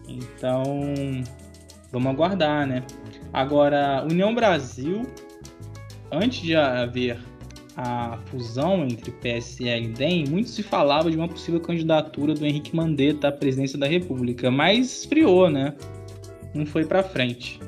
Então, 0.06 0.92
vamos 1.90 2.10
aguardar, 2.10 2.66
né? 2.66 2.84
Agora, 3.32 4.04
União 4.04 4.34
Brasil, 4.34 5.06
antes 6.10 6.42
de 6.42 6.54
haver 6.54 7.18
a 7.74 8.18
fusão 8.26 8.84
entre 8.84 9.10
PSL 9.10 9.86
e 9.86 9.88
DEM, 9.88 10.24
muito 10.28 10.50
se 10.50 10.62
falava 10.62 11.10
de 11.10 11.16
uma 11.16 11.28
possível 11.28 11.60
candidatura 11.60 12.34
do 12.34 12.44
Henrique 12.44 12.76
Mandetta 12.76 13.28
à 13.28 13.32
presidência 13.32 13.78
da 13.78 13.86
República, 13.86 14.50
mas 14.50 14.98
esfriou, 14.98 15.48
né? 15.48 15.74
Não 16.54 16.66
foi 16.66 16.84
para 16.84 17.02
frente. 17.02 17.60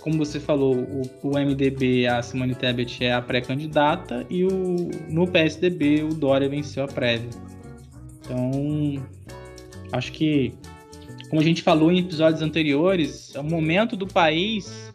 Como 0.00 0.16
você 0.16 0.40
falou, 0.40 0.74
o, 0.74 1.02
o, 1.22 1.38
MDB, 1.38 2.06
a 2.06 2.22
Simone 2.22 2.54
Tebet 2.54 3.04
é 3.04 3.12
a 3.12 3.20
pré-candidata 3.20 4.26
e 4.30 4.44
o, 4.44 4.90
no 5.08 5.26
PSDB 5.26 6.02
o 6.04 6.14
Dória 6.14 6.48
venceu 6.48 6.84
a 6.84 6.88
prévia. 6.88 7.28
Então, 8.20 9.06
acho 9.92 10.12
que, 10.12 10.54
como 11.28 11.40
a 11.40 11.44
gente 11.44 11.62
falou 11.62 11.92
em 11.92 11.98
episódios 11.98 12.40
anteriores, 12.40 13.34
o 13.34 13.42
momento 13.42 13.94
do 13.94 14.06
país, 14.06 14.90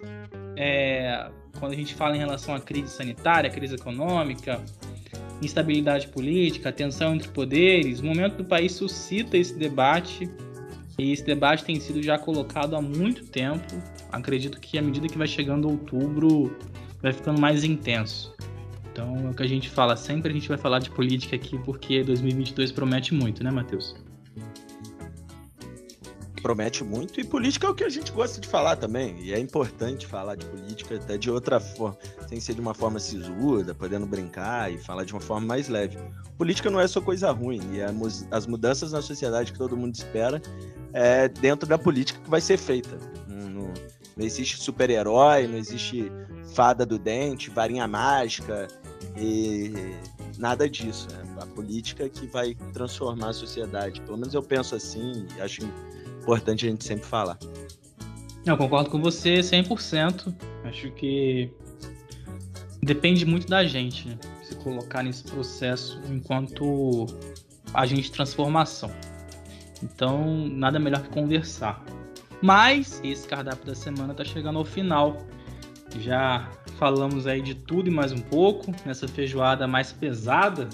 é, 0.58 1.30
quando 1.60 1.74
a 1.74 1.76
gente 1.76 1.94
fala 1.94 2.16
em 2.16 2.20
relação 2.20 2.56
à 2.56 2.60
crise 2.60 2.90
sanitária, 2.90 3.50
crise 3.50 3.76
econômica, 3.76 4.60
instabilidade 5.42 6.08
política, 6.08 6.72
tensão 6.72 7.14
entre 7.14 7.28
poderes, 7.30 8.00
o 8.00 8.06
momento 8.06 8.38
do 8.38 8.46
país 8.46 8.72
suscita 8.72 9.38
esse 9.38 9.56
debate 9.56 10.30
e 10.98 11.12
esse 11.12 11.24
debate 11.24 11.64
tem 11.64 11.80
sido 11.80 12.02
já 12.02 12.18
colocado 12.18 12.76
há 12.76 12.82
muito 12.82 13.26
tempo. 13.26 13.66
Acredito 14.12 14.60
que 14.60 14.78
à 14.78 14.82
medida 14.82 15.08
que 15.08 15.18
vai 15.18 15.28
chegando 15.28 15.70
outubro, 15.70 16.56
vai 17.02 17.12
ficando 17.12 17.40
mais 17.40 17.64
intenso. 17.64 18.34
Então, 18.92 19.28
é 19.28 19.30
o 19.30 19.34
que 19.34 19.44
a 19.44 19.48
gente 19.48 19.70
fala, 19.70 19.98
sempre 19.98 20.32
a 20.32 20.34
gente 20.34 20.48
vai 20.48 20.58
falar 20.58 20.80
de 20.80 20.90
política 20.90 21.36
aqui, 21.36 21.58
porque 21.60 22.02
2022 22.02 22.72
promete 22.72 23.14
muito, 23.14 23.44
né, 23.44 23.52
Matheus? 23.52 23.94
Promete 26.46 26.84
muito, 26.84 27.20
e 27.20 27.24
política 27.24 27.66
é 27.66 27.70
o 27.72 27.74
que 27.74 27.84
a 27.84 27.90
gente 27.90 28.12
gosta 28.12 28.40
de 28.40 28.48
falar 28.48 28.76
também. 28.76 29.20
E 29.20 29.34
é 29.34 29.40
importante 29.40 30.06
falar 30.06 30.36
de 30.36 30.46
política 30.46 30.94
até 30.94 31.18
de 31.18 31.32
outra 31.32 31.60
forma, 31.60 31.98
sem 32.28 32.40
ser 32.40 32.54
de 32.54 32.62
uma 32.62 32.76
forma 32.76 33.00
sisuda, 33.00 33.74
podendo 33.74 34.06
brincar 34.06 34.72
e 34.72 34.78
falar 34.78 35.06
de 35.06 35.14
uma 35.14 35.20
forma 35.20 35.48
mais 35.48 35.70
leve. 35.70 35.98
Política 36.38 36.70
não 36.70 36.80
é 36.80 36.88
só 36.88 37.02
coisa 37.02 37.32
ruim, 37.32 37.62
e 37.74 37.82
as 38.30 38.46
mudanças 38.46 38.92
na 38.92 39.02
sociedade 39.02 39.54
que 39.54 39.58
todo 39.58 39.76
mundo 39.76 39.96
espera 39.96 40.40
é, 40.94 41.28
dentro 41.28 41.68
da 41.68 41.80
política 41.80 42.20
que 42.20 42.30
vai 42.30 42.42
ser 42.42 42.58
feita. 42.58 42.96
Não, 43.28 43.74
não 44.16 44.24
existe 44.24 44.62
super-herói, 44.62 45.48
não 45.48 45.58
existe 45.58 46.12
fada 46.54 46.86
do 46.86 47.00
dente, 47.00 47.50
varinha 47.50 47.88
mágica 47.88 48.68
e 49.18 49.74
nada 50.38 50.70
disso. 50.70 51.08
Né? 51.12 51.38
A 51.42 51.48
política 51.48 52.08
que 52.08 52.28
vai 52.28 52.54
transformar 52.72 53.30
a 53.30 53.34
sociedade. 53.34 54.00
Pelo 54.02 54.18
menos 54.18 54.36
eu 54.36 54.44
penso 54.44 54.76
assim 54.76 55.26
acho 55.40 55.62
importante 56.26 56.66
a 56.66 56.70
gente 56.70 56.84
sempre 56.84 57.06
falar. 57.06 57.38
Eu 58.46 58.58
concordo 58.58 58.90
com 58.90 59.00
você 59.00 59.40
100%. 59.40 60.34
Acho 60.64 60.92
que 60.92 61.52
depende 62.82 63.26
muito 63.26 63.48
da 63.48 63.64
gente 63.64 64.10
né? 64.10 64.18
se 64.44 64.56
colocar 64.56 65.04
nesse 65.04 65.24
processo 65.24 66.02
enquanto 66.10 67.06
agente 67.74 68.04
de 68.04 68.12
transformação. 68.12 68.92
Então, 69.84 70.48
nada 70.48 70.80
melhor 70.80 71.02
que 71.04 71.10
conversar. 71.10 71.84
Mas 72.42 73.00
esse 73.04 73.28
cardápio 73.28 73.66
da 73.66 73.76
semana 73.76 74.12
está 74.12 74.24
chegando 74.24 74.58
ao 74.58 74.66
final. 74.66 75.18
Já 76.00 76.50
falamos 76.78 77.26
aí 77.26 77.42
de 77.42 77.56
tudo 77.56 77.88
e 77.88 77.92
mais 77.92 78.12
um 78.12 78.20
pouco 78.20 78.74
nessa 78.86 79.08
feijoada 79.08 79.68
mais 79.68 79.94
pesada. 79.94 80.68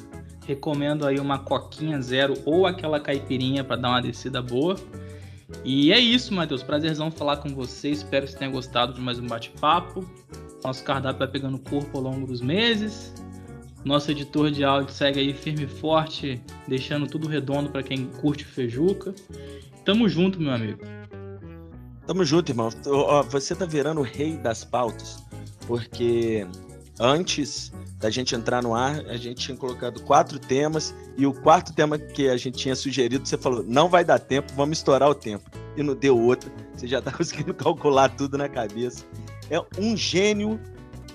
Recomendo 0.46 1.06
aí 1.06 1.20
uma 1.20 1.40
coquinha 1.40 2.02
zero 2.02 2.34
ou 2.46 2.66
aquela 2.66 3.00
caipirinha 3.00 3.64
para 3.64 3.76
dar 3.76 3.90
uma 3.90 4.02
descida 4.02 4.42
boa. 4.42 4.76
E 5.64 5.92
é 5.92 6.00
isso, 6.00 6.34
Matheus. 6.34 6.64
Prazerzão 6.64 7.12
falar 7.12 7.38
com 7.38 7.50
você. 7.50 7.90
Espero 7.90 8.26
que 8.26 8.32
você 8.32 8.38
tenha 8.38 8.52
gostado 8.52 8.94
de 8.94 9.02
mais 9.02 9.20
um 9.20 9.28
bate-papo. 9.28 10.06
Nosso 10.64 10.84
cardápio 10.84 11.20
vai 11.20 11.28
pegando 11.28 11.60
corpo 11.60 11.98
ao 11.98 12.04
longo 12.04 12.28
dos 12.28 12.42
meses. 12.42 13.14
Nosso 13.84 14.12
editor 14.12 14.52
de 14.52 14.64
áudio 14.64 14.94
segue 14.94 15.20
aí 15.20 15.34
firme 15.34 15.64
e 15.64 15.68
forte, 15.68 16.40
deixando 16.68 17.08
tudo 17.08 17.28
redondo 17.28 17.70
para 17.70 17.82
quem 17.82 18.06
curte 18.06 18.46
feijuca. 18.46 19.14
Tamo 19.84 20.08
junto, 20.08 20.40
meu 20.40 20.54
amigo. 20.54 20.80
Tamo 22.06 22.24
junto, 22.24 22.52
irmão. 22.52 22.70
Você 23.32 23.56
tá 23.56 23.66
virando 23.66 24.02
o 24.02 24.04
rei 24.04 24.38
das 24.38 24.64
pautas, 24.64 25.24
porque 25.66 26.46
antes 27.00 27.72
da 28.02 28.10
gente 28.10 28.34
entrar 28.36 28.64
no 28.64 28.74
ar, 28.74 29.06
a 29.06 29.16
gente 29.16 29.46
tinha 29.46 29.56
colocado 29.56 30.02
quatro 30.02 30.40
temas 30.40 30.94
e 31.16 31.28
o 31.28 31.34
quarto 31.34 31.72
tema 31.72 32.00
que 32.00 32.28
a 32.28 32.36
gente 32.36 32.58
tinha 32.58 32.76
sugerido, 32.76 33.26
você 33.26 33.38
falou, 33.38 33.64
não 33.64 33.88
vai 33.88 34.04
dar 34.04 34.18
tempo, 34.18 34.52
vamos 34.56 34.80
estourar 34.80 35.08
o 35.08 35.16
tempo. 35.16 35.50
E 35.78 35.84
não 35.84 35.96
deu 35.96 36.20
outro, 36.20 36.52
você 36.76 36.88
já 36.88 37.00
tá 37.00 37.12
conseguindo 37.16 37.54
calcular 37.54 38.10
tudo 38.10 38.40
na 38.40 38.50
cabeça. 38.50 39.06
É 39.52 39.62
um 39.78 39.96
gênio 39.96 40.60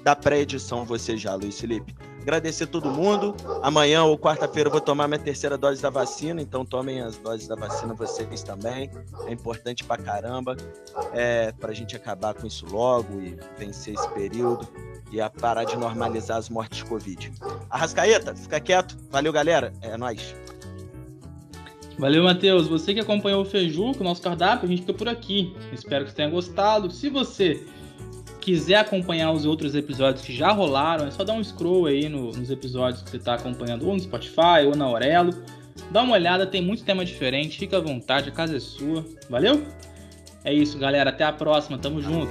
da 0.05 0.15
pré-edição 0.15 0.85
você 0.85 1.17
já, 1.17 1.35
Luiz 1.35 1.61
Felipe. 1.61 1.93
Agradecer 2.23 2.67
todo 2.67 2.91
mundo. 2.91 3.35
Amanhã 3.63 4.05
ou 4.05 4.19
quarta-feira 4.19 4.69
eu 4.69 4.73
vou 4.73 4.81
tomar 4.81 5.07
minha 5.09 5.19
terceira 5.19 5.57
dose 5.57 5.81
da 5.81 5.91
vacina, 5.91 6.41
então 6.43 6.65
tomem 6.65 7.01
as 7.01 7.17
doses 7.17 7.47
da 7.49 7.55
vacina 7.55 7.95
vocês 7.95 8.43
também. 8.43 8.91
É 9.27 9.33
importante 9.33 9.85
pra 9.85 9.97
caramba. 9.97 10.57
É, 11.13 11.53
pra 11.53 11.73
gente 11.73 11.95
acabar 11.95 12.35
com 12.35 12.47
isso 12.47 12.67
logo 12.67 13.21
e 13.21 13.37
vencer 13.57 13.95
esse 13.95 14.09
período 14.11 14.69
e 15.11 15.21
a 15.21 15.31
parar 15.31 15.65
de 15.65 15.77
normalizar 15.77 16.37
as 16.37 16.49
mortes 16.49 16.79
de 16.79 16.85
Covid. 16.85 17.33
Arrascaeta, 17.71 18.35
fica 18.35 18.61
quieto. 18.61 18.97
Valeu, 19.11 19.33
galera. 19.33 19.73
É 19.81 19.97
nóis. 19.97 20.35
Valeu, 21.99 22.25
Matheus. 22.25 22.67
Você 22.67 22.93
que 22.93 23.01
acompanhou 23.01 23.43
o 23.43 23.45
Feiju, 23.45 23.95
com 23.95 24.01
o 24.01 24.05
nosso 24.05 24.21
cardápio, 24.21 24.67
a 24.67 24.69
gente 24.69 24.81
fica 24.81 24.93
por 24.93 25.09
aqui. 25.09 25.55
Espero 25.73 26.05
que 26.05 26.11
você 26.11 26.17
tenha 26.17 26.29
gostado. 26.29 26.91
Se 26.91 27.09
você 27.09 27.65
quiser 28.41 28.77
acompanhar 28.77 29.33
os 29.33 29.45
outros 29.45 29.75
episódios 29.75 30.25
que 30.25 30.33
já 30.35 30.53
rolaram, 30.53 31.07
é 31.07 31.11
só 31.11 31.25
dar 31.25 31.33
um 31.33 31.43
scroll 31.43 31.87
aí 31.87 32.09
no, 32.09 32.33
nos 32.33 32.51
episódios 32.51 33.03
que 33.03 33.11
você 33.11 33.17
está 33.17 33.35
acompanhando, 33.35 33.87
ou 33.87 33.95
no 33.95 34.01
Spotify, 34.01 34.67
ou 34.67 34.77
na 34.77 34.85
Aurelo. 34.85 35.33
Dá 35.91 36.03
uma 36.03 36.15
olhada, 36.15 36.47
tem 36.47 36.63
muito 36.63 36.85
tema 36.85 37.05
diferente, 37.05 37.59
fica 37.59 37.79
à 37.79 37.81
vontade, 37.81 38.29
a 38.29 38.33
casa 38.33 38.57
é 38.57 38.61
sua. 38.61 39.05
Valeu? 39.29 39.63
É 40.45 40.53
isso, 40.53 40.79
galera. 40.79 41.11
Até 41.11 41.25
a 41.25 41.33
próxima. 41.33 41.77
Tamo 41.77 42.01
junto. 42.01 42.31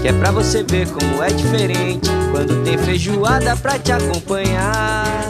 Que 0.00 0.08
é 0.08 0.12
pra 0.12 0.30
você 0.30 0.62
ver 0.62 0.88
como 0.88 1.22
é 1.22 1.28
diferente 1.28 2.08
quando 2.30 2.62
tem 2.64 2.78
feijoada 2.78 3.56
pra 3.56 3.78
te 3.78 3.92
acompanhar. 3.92 5.27